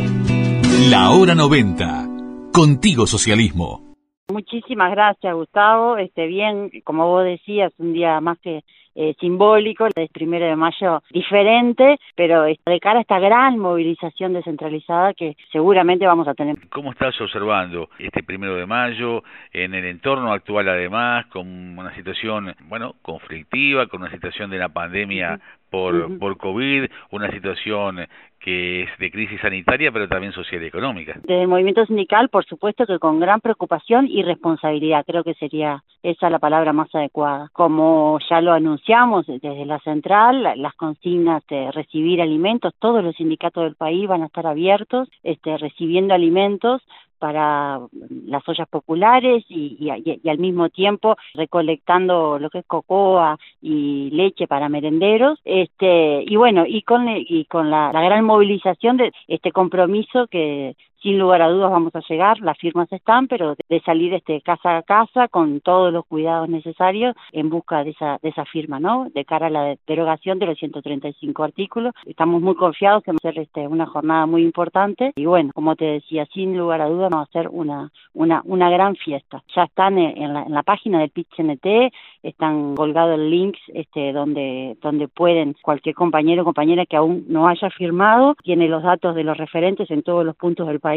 La 0.89 1.11
hora 1.11 1.35
90. 1.35 2.09
Contigo 2.51 3.05
socialismo. 3.05 3.90
Muchísimas 4.31 4.91
gracias, 4.91 5.33
Gustavo. 5.33 5.97
Este 5.97 6.27
bien, 6.27 6.71
como 6.83 7.07
vos 7.07 7.23
decías, 7.23 7.71
un 7.77 7.93
día 7.93 8.19
más 8.21 8.39
que 8.39 8.61
eh, 8.93 9.15
simbólico, 9.19 9.85
el 9.85 10.09
primero 10.09 10.45
de 10.45 10.55
mayo 10.55 11.01
diferente, 11.11 11.97
pero 12.15 12.43
de 12.43 12.79
cara 12.81 12.99
a 12.99 13.01
esta 13.01 13.19
gran 13.19 13.57
movilización 13.57 14.33
descentralizada 14.33 15.13
que 15.13 15.37
seguramente 15.51 16.05
vamos 16.05 16.27
a 16.27 16.33
tener. 16.33 16.57
¿Cómo 16.69 16.91
estás 16.91 17.19
observando 17.21 17.89
este 17.99 18.21
primero 18.21 18.55
de 18.55 18.65
mayo 18.65 19.23
en 19.53 19.73
el 19.73 19.85
entorno 19.85 20.33
actual 20.33 20.67
además, 20.67 21.25
con 21.27 21.47
una 21.77 21.95
situación, 21.95 22.53
bueno, 22.67 22.95
conflictiva, 23.01 23.87
con 23.87 24.01
una 24.01 24.11
situación 24.11 24.49
de 24.49 24.57
la 24.57 24.69
pandemia 24.69 25.39
por, 25.71 26.19
por 26.19 26.37
COVID, 26.37 26.85
una 27.11 27.31
situación 27.31 28.05
que 28.39 28.83
es 28.83 28.89
de 28.99 29.11
crisis 29.11 29.39
sanitaria, 29.39 29.91
pero 29.91 30.07
también 30.07 30.33
social 30.33 30.63
y 30.63 30.67
económica. 30.67 31.13
Desde 31.23 31.43
el 31.43 31.47
movimiento 31.47 31.85
sindical, 31.85 32.29
por 32.29 32.43
supuesto 32.45 32.85
que 32.85 32.99
con 32.99 33.19
gran 33.19 33.39
preocupación 33.39 34.07
y 34.07 34.23
responsabilidad, 34.23 35.05
creo 35.05 35.23
que 35.23 35.35
sería 35.35 35.83
esa 36.03 36.29
la 36.29 36.39
palabra 36.39 36.73
más 36.73 36.93
adecuada. 36.93 37.49
Como 37.53 38.19
ya 38.29 38.41
lo 38.41 38.53
anunciamos 38.53 39.27
desde 39.27 39.65
la 39.65 39.79
central, 39.79 40.43
las 40.55 40.73
consignas 40.75 41.43
de 41.47 41.71
recibir 41.71 42.21
alimentos, 42.21 42.73
todos 42.79 43.03
los 43.03 43.15
sindicatos 43.15 43.63
del 43.63 43.75
país 43.75 44.07
van 44.07 44.23
a 44.23 44.25
estar 44.25 44.47
abiertos, 44.47 45.07
este, 45.23 45.57
recibiendo 45.57 46.13
alimentos 46.13 46.81
para 47.21 47.79
las 48.25 48.49
ollas 48.49 48.67
populares 48.67 49.45
y, 49.47 49.77
y, 49.79 50.27
al 50.27 50.39
mismo 50.39 50.69
tiempo 50.69 51.15
recolectando 51.35 52.39
lo 52.39 52.49
que 52.49 52.59
es 52.59 52.65
cocoa 52.65 53.37
y 53.61 54.09
leche 54.11 54.47
para 54.47 54.69
merenderos. 54.69 55.39
Este 55.45 56.23
y 56.25 56.35
bueno 56.35 56.65
y 56.65 56.81
con 56.81 57.07
y 57.07 57.45
con 57.45 57.69
la, 57.69 57.93
la 57.93 58.01
gran 58.01 58.25
movilización 58.25 58.97
de 58.97 59.11
este 59.27 59.51
compromiso 59.51 60.25
que 60.27 60.75
sin 61.01 61.17
lugar 61.17 61.41
a 61.41 61.49
dudas 61.49 61.71
vamos 61.71 61.95
a 61.95 62.01
llegar, 62.07 62.39
las 62.41 62.57
firmas 62.57 62.91
están, 62.91 63.27
pero 63.27 63.55
de 63.67 63.81
salir 63.81 64.13
este 64.13 64.41
casa 64.41 64.77
a 64.77 64.83
casa 64.83 65.27
con 65.27 65.59
todos 65.61 65.91
los 65.91 66.05
cuidados 66.05 66.47
necesarios 66.47 67.15
en 67.31 67.49
busca 67.49 67.83
de 67.83 67.91
esa, 67.91 68.19
de 68.21 68.29
esa 68.29 68.45
firma, 68.45 68.79
¿no? 68.79 69.07
De 69.13 69.25
cara 69.25 69.47
a 69.47 69.49
la 69.49 69.75
derogación 69.87 70.39
de 70.39 70.45
los 70.45 70.59
135 70.59 71.43
artículos. 71.43 71.93
Estamos 72.05 72.41
muy 72.41 72.55
confiados 72.55 73.03
que 73.03 73.11
va 73.11 73.17
a 73.17 73.31
ser 73.31 73.39
este, 73.39 73.67
una 73.67 73.87
jornada 73.87 74.25
muy 74.25 74.43
importante 74.43 75.11
y 75.15 75.25
bueno, 75.25 75.51
como 75.53 75.75
te 75.75 75.85
decía, 75.85 76.27
sin 76.33 76.57
lugar 76.57 76.81
a 76.81 76.89
dudas 76.89 77.09
vamos 77.09 77.27
a 77.27 77.29
hacer 77.29 77.49
una, 77.49 77.91
una, 78.13 78.41
una 78.45 78.69
gran 78.69 78.95
fiesta. 78.95 79.43
Ya 79.55 79.63
están 79.63 79.97
en 79.97 80.33
la, 80.33 80.43
en 80.43 80.53
la 80.53 80.63
página 80.63 80.99
del 80.99 81.09
PIT-CNT, 81.09 81.91
están 82.23 82.75
colgados 82.75 83.19
links 83.19 83.59
este, 83.73 84.13
donde, 84.13 84.77
donde 84.81 85.07
pueden 85.07 85.55
cualquier 85.61 85.95
compañero 85.95 86.43
o 86.43 86.45
compañera 86.45 86.85
que 86.85 86.97
aún 86.97 87.25
no 87.27 87.47
haya 87.47 87.69
firmado, 87.71 88.35
tiene 88.43 88.67
los 88.67 88.83
datos 88.83 89.15
de 89.15 89.23
los 89.23 89.37
referentes 89.37 89.89
en 89.89 90.03
todos 90.03 90.23
los 90.23 90.35
puntos 90.35 90.67
del 90.67 90.79
país 90.79 90.90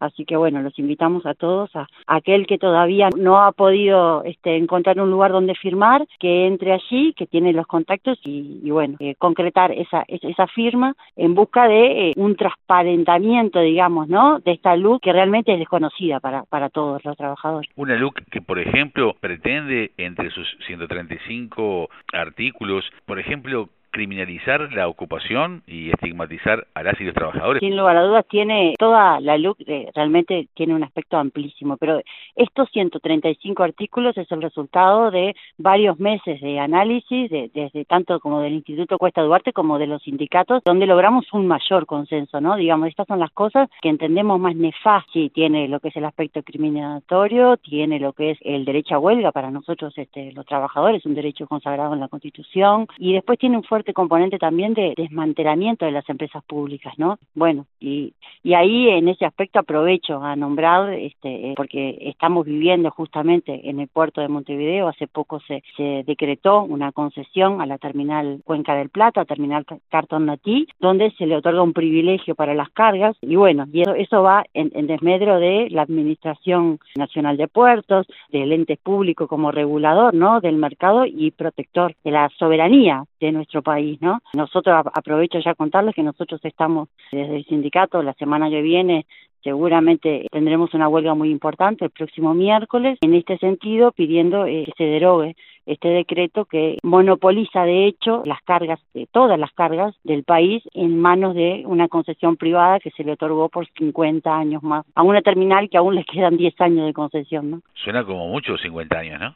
Así 0.00 0.24
que 0.24 0.36
bueno, 0.36 0.62
los 0.62 0.78
invitamos 0.78 1.26
a 1.26 1.34
todos, 1.34 1.74
a, 1.76 1.86
aquel 2.06 2.46
que 2.46 2.58
todavía 2.58 3.08
no 3.16 3.42
ha 3.42 3.52
podido 3.52 4.24
este, 4.24 4.56
encontrar 4.56 5.00
un 5.00 5.10
lugar 5.10 5.32
donde 5.32 5.54
firmar, 5.54 6.06
que 6.18 6.46
entre 6.46 6.72
allí, 6.72 7.14
que 7.14 7.26
tiene 7.26 7.52
los 7.52 7.66
contactos 7.66 8.18
y, 8.24 8.70
bueno, 8.70 8.96
eh, 9.00 9.14
concretar 9.16 9.72
esa, 9.72 10.04
esa 10.08 10.46
firma 10.48 10.94
en 11.16 11.34
busca 11.34 11.68
de 11.68 12.08
eh, 12.08 12.12
un 12.16 12.36
transparentamiento, 12.36 13.60
digamos, 13.60 14.08
¿no? 14.08 14.40
De 14.40 14.52
esta 14.52 14.76
luz 14.76 15.00
que 15.00 15.12
realmente 15.12 15.52
es 15.52 15.58
desconocida 15.58 16.20
para, 16.20 16.44
para 16.44 16.68
todos 16.68 17.04
los 17.04 17.16
trabajadores. 17.16 17.70
Una 17.76 17.96
luz 17.96 18.12
que, 18.30 18.40
por 18.40 18.58
ejemplo, 18.58 19.14
pretende 19.20 19.92
entre 19.96 20.30
sus 20.30 20.48
135 20.66 21.88
artículos, 22.12 22.84
por 23.06 23.18
ejemplo, 23.18 23.68
criminalizar 23.92 24.72
la 24.72 24.88
ocupación 24.88 25.62
y 25.66 25.90
estigmatizar 25.90 26.66
a 26.74 26.82
las 26.82 27.00
y 27.00 27.04
los 27.04 27.14
trabajadores. 27.14 27.60
Sin 27.60 27.76
lugar 27.76 27.96
a 27.96 28.02
dudas 28.02 28.26
tiene 28.28 28.74
toda 28.78 29.20
la 29.20 29.38
LUC, 29.38 29.60
eh, 29.66 29.90
realmente 29.94 30.48
tiene 30.54 30.74
un 30.74 30.82
aspecto 30.82 31.18
amplísimo, 31.18 31.76
pero 31.76 32.00
estos 32.34 32.68
135 32.70 33.62
artículos 33.62 34.16
es 34.16 34.30
el 34.32 34.42
resultado 34.42 35.10
de 35.10 35.36
varios 35.58 36.00
meses 36.00 36.40
de 36.40 36.58
análisis, 36.58 37.30
de, 37.30 37.50
desde 37.54 37.84
tanto 37.84 38.18
como 38.18 38.40
del 38.40 38.54
Instituto 38.54 38.98
Cuesta 38.98 39.22
Duarte 39.22 39.52
como 39.52 39.78
de 39.78 39.86
los 39.86 40.02
sindicatos, 40.02 40.62
donde 40.64 40.86
logramos 40.86 41.32
un 41.32 41.46
mayor 41.46 41.86
consenso, 41.86 42.40
¿no? 42.40 42.56
Digamos, 42.56 42.88
estas 42.88 43.06
son 43.06 43.20
las 43.20 43.30
cosas 43.30 43.68
que 43.82 43.88
entendemos 43.88 44.40
más 44.40 44.56
nefastas. 44.56 45.02
Tiene 45.32 45.68
lo 45.68 45.80
que 45.80 45.88
es 45.88 45.96
el 45.96 46.04
aspecto 46.04 46.40
discriminatorio, 46.40 47.56
tiene 47.56 47.98
lo 47.98 48.12
que 48.12 48.32
es 48.32 48.38
el 48.42 48.64
derecho 48.64 48.94
a 48.94 48.98
huelga 48.98 49.32
para 49.32 49.50
nosotros, 49.50 49.92
este, 49.96 50.32
los 50.32 50.46
trabajadores, 50.46 51.04
un 51.04 51.14
derecho 51.14 51.46
consagrado 51.46 51.94
en 51.94 52.00
la 52.00 52.08
Constitución, 52.08 52.86
y 52.98 53.12
después 53.14 53.38
tiene 53.38 53.56
un 53.56 53.64
fuerte 53.64 53.81
componente 53.92 54.38
también 54.38 54.74
de 54.74 54.94
desmantelamiento 54.96 55.84
de 55.84 55.92
las 55.92 56.08
empresas 56.08 56.44
públicas, 56.44 56.94
¿no? 56.96 57.18
Bueno, 57.34 57.66
y, 57.80 58.14
y 58.42 58.54
ahí 58.54 58.88
en 58.88 59.08
ese 59.08 59.24
aspecto 59.24 59.58
aprovecho 59.58 60.22
a 60.22 60.36
nombrar, 60.36 60.92
este, 60.92 61.50
eh, 61.50 61.54
porque 61.56 61.98
estamos 62.00 62.46
viviendo 62.46 62.90
justamente 62.90 63.68
en 63.68 63.80
el 63.80 63.88
puerto 63.88 64.20
de 64.20 64.28
Montevideo, 64.28 64.88
hace 64.88 65.06
poco 65.06 65.40
se, 65.40 65.62
se 65.76 66.04
decretó 66.06 66.62
una 66.62 66.92
concesión 66.92 67.60
a 67.60 67.66
la 67.66 67.78
terminal 67.78 68.40
Cuenca 68.44 68.74
del 68.74 68.90
Plata, 68.90 69.24
terminal 69.24 69.66
Cartón 69.88 70.26
Natí, 70.26 70.68
donde 70.78 71.10
se 71.12 71.26
le 71.26 71.36
otorga 71.36 71.62
un 71.62 71.72
privilegio 71.72 72.34
para 72.34 72.54
las 72.54 72.70
cargas, 72.70 73.16
y 73.20 73.36
bueno, 73.36 73.66
y 73.72 73.82
eso, 73.82 73.94
eso 73.94 74.22
va 74.22 74.44
en, 74.54 74.70
en 74.74 74.86
desmedro 74.86 75.40
de 75.40 75.68
la 75.70 75.82
Administración 75.82 76.78
Nacional 76.96 77.36
de 77.36 77.48
Puertos, 77.48 78.06
del 78.30 78.52
ente 78.52 78.76
público 78.76 79.26
como 79.26 79.50
regulador, 79.50 80.14
¿no? 80.14 80.40
Del 80.40 80.56
mercado 80.56 81.06
y 81.06 81.30
protector 81.30 81.94
de 82.04 82.10
la 82.10 82.28
soberanía 82.38 83.04
de 83.20 83.32
nuestro 83.32 83.62
país, 83.62 83.71
¿no? 84.00 84.20
Nosotros 84.34 84.84
aprovecho 84.92 85.38
ya 85.40 85.54
contarles 85.54 85.94
que 85.94 86.02
nosotros 86.02 86.40
estamos 86.44 86.88
desde 87.10 87.36
el 87.36 87.44
sindicato 87.44 88.02
la 88.02 88.14
semana 88.14 88.50
que 88.50 88.62
viene 88.62 89.06
seguramente 89.42 90.26
tendremos 90.30 90.72
una 90.74 90.88
huelga 90.88 91.14
muy 91.14 91.30
importante 91.30 91.84
el 91.84 91.90
próximo 91.90 92.32
miércoles 92.34 92.98
en 93.00 93.14
este 93.14 93.38
sentido 93.38 93.92
pidiendo 93.92 94.46
eh, 94.46 94.64
que 94.66 94.72
se 94.76 94.84
derogue 94.84 95.36
este 95.66 95.88
decreto 95.88 96.44
que 96.44 96.78
monopoliza 96.82 97.64
de 97.64 97.86
hecho 97.86 98.22
las 98.24 98.42
cargas, 98.42 98.80
de 98.94 99.06
todas 99.06 99.38
las 99.38 99.52
cargas 99.52 99.94
del 100.04 100.24
país 100.24 100.62
en 100.74 101.00
manos 101.00 101.34
de 101.34 101.62
una 101.66 101.88
concesión 101.88 102.36
privada 102.36 102.80
que 102.80 102.90
se 102.90 103.04
le 103.04 103.12
otorgó 103.12 103.48
por 103.48 103.66
50 103.78 104.34
años 104.34 104.62
más 104.62 104.84
a 104.94 105.02
una 105.02 105.22
terminal 105.22 105.68
que 105.70 105.78
aún 105.78 105.94
le 105.94 106.04
quedan 106.04 106.36
10 106.36 106.60
años 106.60 106.86
de 106.86 106.92
concesión, 106.92 107.50
¿no? 107.50 107.60
Suena 107.74 108.04
como 108.04 108.28
mucho 108.28 108.56
50 108.56 108.98
años, 108.98 109.20
¿no? 109.20 109.34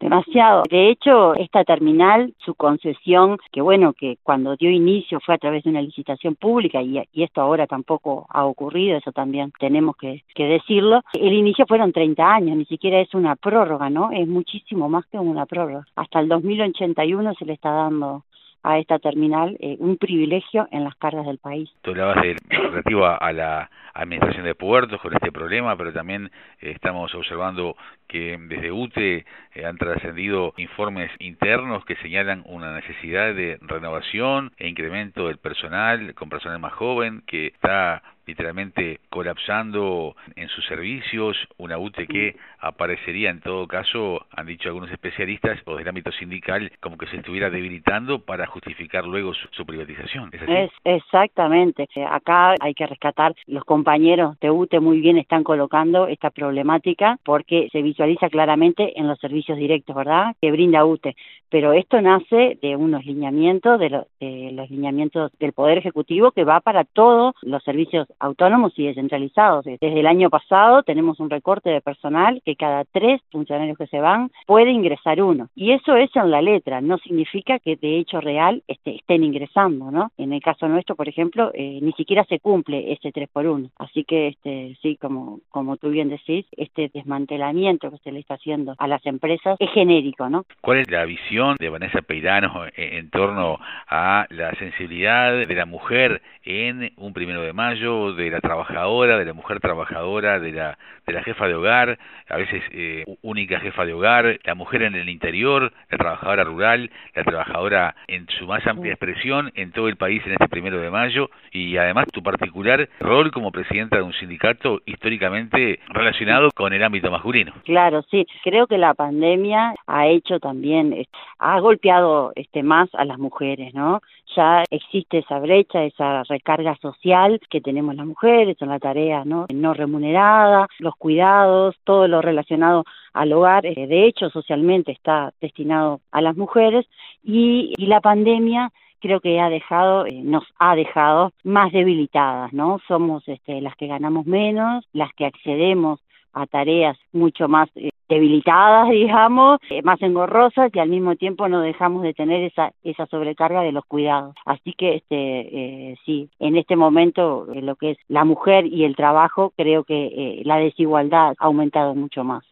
Demasiado. 0.00 0.62
De 0.70 0.88
hecho, 0.88 1.34
esta 1.34 1.62
terminal, 1.64 2.32
su 2.38 2.54
concesión, 2.54 3.36
que 3.52 3.60
bueno, 3.60 3.92
que 3.92 4.16
cuando 4.22 4.56
dio 4.56 4.70
inicio 4.70 5.20
fue 5.20 5.34
a 5.34 5.38
través 5.38 5.64
de 5.64 5.70
una 5.70 5.82
licitación 5.82 6.36
pública 6.36 6.80
y, 6.80 6.98
y 7.12 7.22
esto 7.22 7.42
ahora 7.42 7.66
tampoco 7.66 8.26
ha 8.30 8.46
ocurrido, 8.46 8.96
eso 8.96 9.12
también 9.12 9.52
tenemos 9.58 9.96
que, 9.96 10.24
que 10.34 10.44
decirlo, 10.44 11.02
el 11.12 11.32
inicio 11.34 11.66
fueron 11.66 11.92
30 11.92 12.34
años, 12.34 12.56
ni 12.56 12.64
siquiera 12.64 12.98
es 13.00 13.12
una 13.14 13.36
prórroga, 13.36 13.90
¿no? 13.90 14.10
Es 14.10 14.26
muchísimo 14.26 14.88
más 14.88 15.04
que 15.06 15.18
una 15.18 15.44
prórroga. 15.44 15.59
Hasta 15.96 16.20
el 16.20 16.28
2081 16.28 17.34
se 17.34 17.44
le 17.44 17.52
está 17.54 17.70
dando 17.70 18.24
a 18.62 18.78
esta 18.78 18.98
terminal 18.98 19.56
eh, 19.60 19.76
un 19.78 19.96
privilegio 19.96 20.68
en 20.70 20.84
las 20.84 20.94
cargas 20.96 21.26
del 21.26 21.38
país. 21.38 21.70
Tú 21.82 21.90
hablabas 21.90 22.22
de 22.22 22.36
relativo 22.48 23.06
a, 23.06 23.32
la 23.32 23.70
administración 23.94 24.44
de 24.44 24.54
puertos 24.54 25.00
con 25.00 25.14
este 25.14 25.32
problema, 25.32 25.76
pero 25.76 25.92
también 25.92 26.30
eh, 26.60 26.72
estamos 26.72 27.14
observando 27.14 27.76
que 28.06 28.36
desde 28.38 28.70
UTE 28.70 29.24
eh, 29.54 29.66
han 29.66 29.78
trascendido 29.78 30.52
informes 30.58 31.10
internos 31.18 31.84
que 31.84 31.96
señalan 31.96 32.42
una 32.46 32.74
necesidad 32.74 33.34
de 33.34 33.58
renovación 33.62 34.52
e 34.58 34.68
incremento 34.68 35.28
del 35.28 35.38
personal 35.38 36.14
con 36.14 36.28
personal 36.28 36.58
más 36.58 36.72
joven 36.74 37.22
que 37.26 37.48
está 37.48 38.02
literalmente 38.26 39.00
colapsando 39.08 40.14
en 40.36 40.48
sus 40.48 40.64
servicios, 40.66 41.36
una 41.56 41.78
UTE 41.78 42.06
que 42.06 42.36
aparecería 42.60 43.30
en 43.30 43.40
todo 43.40 43.66
caso, 43.66 44.26
han 44.30 44.46
dicho 44.46 44.68
algunos 44.68 44.90
especialistas 44.90 45.58
o 45.64 45.76
del 45.76 45.88
ámbito 45.88 46.12
sindical, 46.12 46.70
como 46.80 46.96
que 46.96 47.06
se 47.06 47.16
estuviera 47.16 47.50
debilitando 47.50 48.20
para 48.20 48.46
justificar 48.46 49.04
luego 49.04 49.32
su, 49.34 49.64
privatización. 49.64 50.30
¿Es, 50.32 50.70
exactamente. 50.84 51.86
Acá 52.08 52.54
hay 52.60 52.74
que 52.74 52.86
rescatar, 52.86 53.34
los 53.46 53.64
compañeros 53.64 54.38
de 54.40 54.50
UTE 54.50 54.80
muy 54.80 55.00
bien 55.00 55.18
están 55.18 55.44
colocando 55.44 56.06
esta 56.06 56.30
problemática 56.30 57.18
porque 57.24 57.68
se 57.72 57.82
visualiza 57.82 58.28
claramente 58.28 58.98
en 58.98 59.06
los 59.06 59.18
servicios 59.18 59.58
directos, 59.58 59.94
¿verdad? 59.94 60.34
Que 60.40 60.50
brinda 60.50 60.84
UTE. 60.84 61.14
Pero 61.48 61.72
esto 61.72 62.00
nace 62.00 62.58
de 62.60 62.76
unos 62.76 63.04
lineamientos, 63.04 63.78
de, 63.78 64.04
de 64.20 64.52
los 64.52 64.70
lineamientos 64.70 65.32
del 65.38 65.52
Poder 65.52 65.78
Ejecutivo 65.78 66.30
que 66.32 66.44
va 66.44 66.60
para 66.60 66.84
todos 66.84 67.34
los 67.42 67.62
servicios 67.64 68.08
autónomos 68.18 68.72
y 68.76 68.86
descentralizados. 68.86 69.64
Desde 69.64 70.00
el 70.00 70.06
año 70.06 70.30
pasado 70.30 70.82
tenemos 70.82 71.20
un 71.20 71.30
recorte 71.30 71.70
de 71.70 71.80
personal 71.80 72.40
que 72.44 72.49
cada 72.56 72.84
tres 72.84 73.20
funcionarios 73.30 73.78
que 73.78 73.86
se 73.86 74.00
van 74.00 74.30
puede 74.46 74.70
ingresar 74.70 75.22
uno. 75.22 75.48
Y 75.54 75.72
eso 75.72 75.96
es 75.96 76.14
en 76.16 76.30
la 76.30 76.42
letra, 76.42 76.80
no 76.80 76.98
significa 76.98 77.58
que 77.58 77.76
de 77.76 77.98
hecho 77.98 78.20
real 78.20 78.62
este, 78.68 78.96
estén 78.96 79.24
ingresando, 79.24 79.90
¿no? 79.90 80.10
En 80.18 80.32
el 80.32 80.42
caso 80.42 80.68
nuestro, 80.68 80.96
por 80.96 81.08
ejemplo, 81.08 81.50
eh, 81.54 81.78
ni 81.82 81.92
siquiera 81.92 82.24
se 82.24 82.40
cumple 82.40 82.92
ese 82.92 83.12
tres 83.12 83.28
por 83.28 83.46
uno. 83.46 83.70
Así 83.78 84.04
que, 84.04 84.28
este, 84.28 84.76
sí, 84.82 84.96
como, 84.96 85.40
como 85.50 85.76
tú 85.76 85.90
bien 85.90 86.08
decís, 86.08 86.46
este 86.56 86.90
desmantelamiento 86.92 87.90
que 87.90 87.98
se 87.98 88.12
le 88.12 88.20
está 88.20 88.34
haciendo 88.34 88.74
a 88.78 88.86
las 88.86 89.04
empresas 89.06 89.56
es 89.58 89.70
genérico, 89.72 90.28
¿no? 90.28 90.44
¿Cuál 90.60 90.78
es 90.78 90.90
la 90.90 91.04
visión 91.04 91.56
de 91.58 91.68
Vanessa 91.68 92.02
Peirano 92.02 92.64
en 92.76 93.10
torno 93.10 93.58
a 93.88 94.26
la 94.30 94.54
sensibilidad 94.56 95.46
de 95.46 95.54
la 95.54 95.66
mujer 95.66 96.22
en 96.44 96.92
un 96.96 97.12
primero 97.12 97.42
de 97.42 97.52
mayo 97.52 98.12
de 98.14 98.30
la 98.30 98.40
trabajadora, 98.40 99.18
de 99.18 99.24
la 99.24 99.32
mujer 99.32 99.60
trabajadora, 99.60 100.38
de 100.38 100.52
la, 100.52 100.78
de 101.06 101.12
la 101.12 101.22
jefa 101.22 101.46
de 101.46 101.54
hogar, 101.54 101.98
veces 102.40 102.62
eh, 102.72 103.04
única 103.22 103.60
jefa 103.60 103.84
de 103.84 103.92
hogar, 103.92 104.38
la 104.44 104.54
mujer 104.54 104.82
en 104.82 104.94
el 104.94 105.08
interior, 105.08 105.72
la 105.90 105.98
trabajadora 105.98 106.44
rural, 106.44 106.90
la 107.14 107.24
trabajadora 107.24 107.94
en 108.08 108.26
su 108.38 108.46
más 108.46 108.66
amplia 108.66 108.92
expresión 108.92 109.52
en 109.54 109.72
todo 109.72 109.88
el 109.88 109.96
país 109.96 110.22
en 110.26 110.32
este 110.32 110.48
primero 110.48 110.80
de 110.80 110.90
mayo 110.90 111.30
y 111.52 111.76
además 111.76 112.06
tu 112.12 112.22
particular 112.22 112.88
rol 113.00 113.30
como 113.30 113.52
presidenta 113.52 113.96
de 113.96 114.02
un 114.02 114.12
sindicato 114.14 114.80
históricamente 114.86 115.80
relacionado 115.88 116.50
con 116.54 116.72
el 116.72 116.82
ámbito 116.82 117.10
masculino. 117.10 117.52
Claro, 117.64 118.02
sí. 118.10 118.26
Creo 118.42 118.66
que 118.66 118.78
la 118.78 118.94
pandemia 118.94 119.74
ha 119.86 120.06
hecho 120.08 120.40
también, 120.40 121.06
ha 121.38 121.60
golpeado 121.60 122.32
este 122.36 122.62
más 122.62 122.88
a 122.94 123.04
las 123.04 123.18
mujeres, 123.18 123.74
¿no? 123.74 124.00
Ya 124.36 124.62
existe 124.70 125.18
esa 125.18 125.40
brecha, 125.40 125.82
esa 125.82 126.22
recarga 126.24 126.76
social 126.76 127.40
que 127.50 127.60
tenemos 127.60 127.96
las 127.96 128.06
mujeres, 128.06 128.56
son 128.58 128.68
la 128.68 128.78
tarea 128.78 129.24
no, 129.24 129.46
no 129.52 129.74
remunerada, 129.74 130.68
los 130.78 130.94
cuidados, 130.96 131.76
todo 131.84 132.06
lo 132.06 132.20
relacionado 132.30 132.84
al 133.12 133.32
hogar, 133.32 133.66
eh, 133.66 133.86
de 133.86 134.06
hecho 134.06 134.30
socialmente 134.30 134.92
está 134.92 135.32
destinado 135.40 136.00
a 136.10 136.20
las 136.20 136.36
mujeres 136.36 136.86
y, 137.24 137.74
la 137.78 138.00
pandemia 138.00 138.70
creo 139.00 139.20
que 139.20 139.40
ha 139.40 139.48
dejado, 139.48 140.06
eh, 140.06 140.20
nos 140.22 140.44
ha 140.58 140.76
dejado 140.76 141.32
más 141.42 141.72
debilitadas, 141.72 142.52
¿no? 142.52 142.78
Somos 142.86 143.26
este, 143.26 143.60
las 143.60 143.74
que 143.76 143.86
ganamos 143.86 144.26
menos, 144.26 144.86
las 144.92 145.12
que 145.14 145.26
accedemos 145.26 146.00
a 146.32 146.46
tareas 146.46 146.96
mucho 147.12 147.48
más 147.48 147.68
eh, 147.74 147.90
debilitadas, 148.10 148.90
digamos, 148.90 149.58
eh, 149.70 149.80
más 149.82 150.02
engorrosas 150.02 150.70
y 150.74 150.78
al 150.78 150.90
mismo 150.90 151.16
tiempo 151.16 151.48
no 151.48 151.62
dejamos 151.62 152.02
de 152.02 152.12
tener 152.12 152.42
esa 152.44 152.72
esa 152.84 153.06
sobrecarga 153.06 153.62
de 153.62 153.72
los 153.72 153.86
cuidados. 153.86 154.34
Así 154.44 154.74
que 154.74 154.96
este 154.96 155.96
sí, 156.04 156.28
en 156.38 156.56
este 156.56 156.76
momento 156.76 157.46
lo 157.54 157.76
que 157.76 157.92
es 157.92 157.98
la 158.08 158.24
mujer 158.24 158.66
y 158.66 158.84
el 158.84 158.96
trabajo, 158.96 159.52
creo 159.56 159.84
que 159.84 160.42
la 160.44 160.56
desigualdad 160.58 161.34
ha 161.38 161.44
aumentado 161.46 161.94
mucho 161.94 162.24
más. 162.24 162.44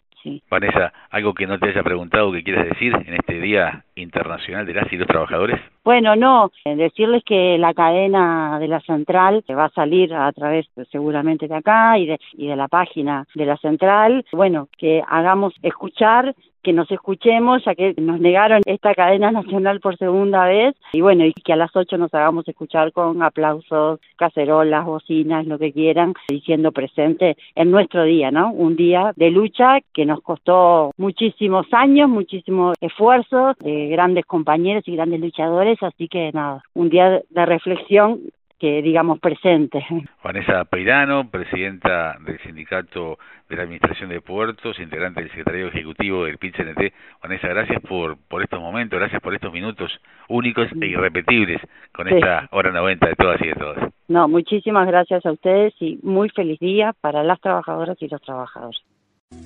Vanessa, 0.50 0.92
¿algo 1.10 1.34
que 1.34 1.46
no 1.46 1.58
te 1.58 1.70
haya 1.70 1.82
preguntado 1.82 2.32
que 2.32 2.42
quieras 2.42 2.68
decir 2.68 2.94
en 2.94 3.14
este 3.14 3.40
Día 3.40 3.84
Internacional 3.94 4.66
de 4.66 4.74
las 4.74 4.92
y 4.92 4.96
los 4.96 5.06
Trabajadores? 5.06 5.60
Bueno, 5.84 6.16
no, 6.16 6.50
eh, 6.64 6.76
decirles 6.76 7.22
que 7.24 7.56
la 7.58 7.74
cadena 7.74 8.58
de 8.58 8.68
la 8.68 8.80
central 8.80 9.44
va 9.50 9.66
a 9.66 9.70
salir 9.70 10.12
a 10.14 10.30
través 10.32 10.66
pues, 10.74 10.88
seguramente 10.90 11.48
de 11.48 11.54
acá 11.54 11.98
y 11.98 12.06
de, 12.06 12.18
y 12.34 12.48
de 12.48 12.56
la 12.56 12.68
página 12.68 13.26
de 13.34 13.46
la 13.46 13.56
central, 13.56 14.24
bueno, 14.32 14.68
que 14.76 15.02
hagamos 15.08 15.54
escuchar 15.62 16.34
que 16.68 16.74
nos 16.74 16.90
escuchemos, 16.90 17.64
ya 17.64 17.74
que 17.74 17.94
nos 17.96 18.20
negaron 18.20 18.60
esta 18.66 18.94
cadena 18.94 19.30
nacional 19.30 19.80
por 19.80 19.96
segunda 19.96 20.44
vez, 20.44 20.74
y 20.92 21.00
bueno, 21.00 21.24
y 21.24 21.32
que 21.32 21.54
a 21.54 21.56
las 21.56 21.74
ocho 21.74 21.96
nos 21.96 22.12
hagamos 22.12 22.46
escuchar 22.46 22.92
con 22.92 23.22
aplausos, 23.22 24.00
cacerolas, 24.16 24.84
bocinas, 24.84 25.46
lo 25.46 25.58
que 25.58 25.72
quieran, 25.72 26.12
diciendo 26.28 26.70
presente 26.70 27.38
en 27.54 27.70
nuestro 27.70 28.04
día, 28.04 28.30
¿no? 28.30 28.52
Un 28.52 28.76
día 28.76 29.14
de 29.16 29.30
lucha 29.30 29.78
que 29.94 30.04
nos 30.04 30.20
costó 30.20 30.90
muchísimos 30.98 31.66
años, 31.72 32.10
muchísimos 32.10 32.76
esfuerzos 32.82 33.56
de 33.60 33.88
grandes 33.88 34.26
compañeros 34.26 34.86
y 34.86 34.94
grandes 34.94 35.20
luchadores, 35.20 35.82
así 35.82 36.06
que 36.06 36.32
nada, 36.34 36.62
un 36.74 36.90
día 36.90 37.22
de 37.30 37.46
reflexión 37.46 38.20
que 38.58 38.82
digamos 38.82 39.20
presente. 39.20 39.84
Vanessa 40.22 40.64
Peirano, 40.64 41.30
presidenta 41.30 42.16
del 42.24 42.38
Sindicato 42.40 43.18
de 43.48 43.56
la 43.56 43.62
Administración 43.62 44.10
de 44.10 44.20
Puertos, 44.20 44.78
integrante 44.78 45.20
del 45.20 45.30
Secretario 45.30 45.68
Ejecutivo 45.68 46.24
del 46.24 46.38
PIT-CNT. 46.38 46.92
Vanessa, 47.22 47.48
gracias 47.48 47.80
por, 47.82 48.18
por 48.28 48.42
estos 48.42 48.60
momentos, 48.60 48.98
gracias 48.98 49.22
por 49.22 49.34
estos 49.34 49.52
minutos 49.52 49.90
únicos 50.28 50.68
e 50.80 50.86
irrepetibles 50.86 51.60
con 51.94 52.08
esta 52.08 52.48
hora 52.50 52.70
90 52.70 53.08
de 53.08 53.14
todas 53.14 53.40
y 53.40 53.46
de 53.46 53.54
todos. 53.54 53.78
No, 54.08 54.28
muchísimas 54.28 54.86
gracias 54.86 55.24
a 55.24 55.32
ustedes 55.32 55.74
y 55.80 55.98
muy 56.02 56.28
feliz 56.30 56.58
día 56.58 56.94
para 57.00 57.22
las 57.22 57.40
trabajadoras 57.40 57.96
y 58.00 58.08
los 58.08 58.20
trabajadores. 58.22 58.80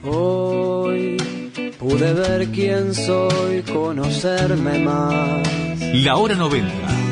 Hoy 0.04 1.16
pude 1.78 2.14
ver 2.14 2.46
quién 2.54 2.94
soy, 2.94 3.62
conocerme 3.72 4.78
más. 4.84 5.92
La 6.04 6.16
hora 6.16 6.34
90 6.34 7.11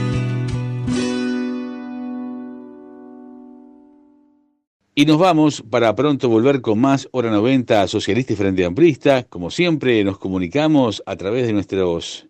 Y 4.92 5.06
nos 5.06 5.18
vamos 5.18 5.62
para 5.70 5.94
pronto 5.94 6.28
volver 6.28 6.60
con 6.60 6.80
más 6.80 7.08
Hora 7.12 7.30
90 7.30 7.86
Socialista 7.86 8.32
y 8.32 8.36
Frente 8.36 8.64
Amplista. 8.64 9.22
Como 9.22 9.48
siempre, 9.50 10.02
nos 10.02 10.18
comunicamos 10.18 11.00
a 11.06 11.14
través 11.14 11.46
de 11.46 11.52
nuestros 11.52 12.26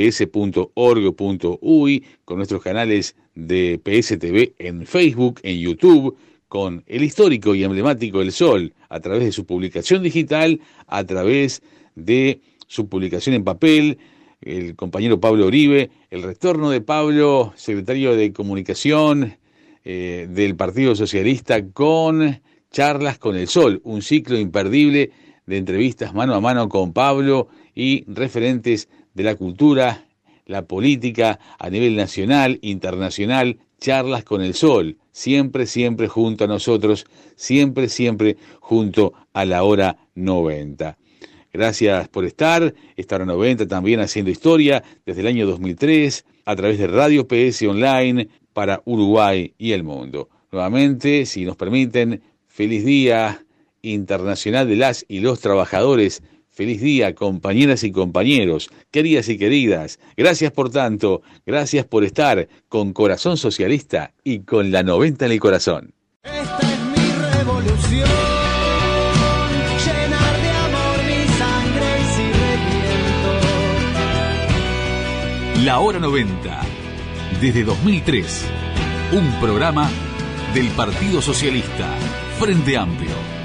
con 2.25 2.37
nuestros 2.37 2.61
canales 2.61 3.15
de 3.33 3.79
PSTV 3.81 4.55
en 4.59 4.85
Facebook, 4.85 5.39
en 5.43 5.59
YouTube, 5.59 6.17
con 6.49 6.83
el 6.87 7.03
histórico 7.05 7.55
y 7.55 7.63
emblemático 7.63 8.21
El 8.21 8.33
Sol, 8.33 8.73
a 8.89 8.99
través 8.99 9.23
de 9.23 9.31
su 9.31 9.45
publicación 9.45 10.03
digital, 10.03 10.59
a 10.87 11.05
través 11.05 11.63
de 11.95 12.41
su 12.67 12.89
publicación 12.89 13.33
en 13.33 13.45
papel, 13.45 13.97
el 14.41 14.75
compañero 14.75 15.19
Pablo 15.19 15.45
Oribe, 15.45 15.91
el 16.09 16.23
retorno 16.23 16.69
de 16.69 16.81
Pablo, 16.81 17.53
secretario 17.55 18.15
de 18.15 18.33
Comunicación 18.33 19.37
eh, 19.83 20.27
del 20.29 20.55
Partido 20.55 20.95
Socialista, 20.95 21.65
con 21.67 22.41
charlas 22.71 23.19
con 23.19 23.35
el 23.35 23.47
Sol, 23.47 23.81
un 23.83 24.01
ciclo 24.01 24.37
imperdible 24.37 25.11
de 25.45 25.57
entrevistas 25.57 26.13
mano 26.13 26.33
a 26.33 26.41
mano 26.41 26.69
con 26.69 26.93
Pablo 26.93 27.49
y 27.75 28.03
referentes 28.07 28.89
de 29.13 29.23
la 29.23 29.35
cultura, 29.35 30.05
la 30.45 30.65
política 30.65 31.39
a 31.59 31.69
nivel 31.69 31.95
nacional, 31.95 32.59
internacional, 32.61 33.59
charlas 33.79 34.23
con 34.23 34.41
el 34.41 34.53
Sol, 34.53 34.97
siempre, 35.11 35.65
siempre 35.65 36.07
junto 36.07 36.45
a 36.45 36.47
nosotros, 36.47 37.05
siempre, 37.35 37.89
siempre 37.89 38.37
junto 38.59 39.13
a 39.33 39.45
la 39.45 39.63
hora 39.63 39.97
90. 40.15 40.97
Gracias 41.53 42.07
por 42.07 42.25
estar. 42.25 42.73
Esta 42.95 43.15
hora 43.15 43.25
90 43.25 43.67
también 43.67 43.99
haciendo 43.99 44.31
historia 44.31 44.83
desde 45.05 45.21
el 45.21 45.27
año 45.27 45.45
2003 45.47 46.25
a 46.45 46.55
través 46.55 46.79
de 46.79 46.87
Radio 46.87 47.27
PS 47.27 47.63
Online 47.63 48.29
para 48.53 48.81
Uruguay 48.85 49.53
y 49.57 49.73
el 49.73 49.83
mundo. 49.83 50.29
Nuevamente, 50.51 51.25
si 51.25 51.45
nos 51.45 51.55
permiten, 51.55 52.21
feliz 52.47 52.85
día 52.85 53.45
internacional 53.81 54.67
de 54.67 54.75
las 54.75 55.05
y 55.07 55.19
los 55.19 55.39
trabajadores. 55.39 56.21
Feliz 56.49 56.81
día, 56.81 57.15
compañeras 57.15 57.83
y 57.83 57.91
compañeros, 57.91 58.69
queridas 58.91 59.29
y 59.29 59.37
queridas. 59.37 59.99
Gracias 60.17 60.51
por 60.51 60.69
tanto, 60.69 61.21
gracias 61.45 61.85
por 61.85 62.03
estar 62.03 62.47
con 62.67 62.91
Corazón 62.91 63.37
Socialista 63.37 64.13
y 64.23 64.39
con 64.41 64.69
la 64.71 64.83
90 64.83 65.25
en 65.25 65.31
el 65.31 65.39
corazón. 65.39 65.93
Esta 66.23 66.59
es 66.59 66.79
mi 66.81 67.13
revolución. 67.37 68.40
La 75.63 75.79
Hora 75.79 75.99
90, 75.99 76.59
desde 77.39 77.63
2003, 77.63 78.45
un 79.11 79.31
programa 79.39 79.91
del 80.55 80.69
Partido 80.69 81.21
Socialista, 81.21 81.87
Frente 82.39 82.75
Amplio. 82.75 83.40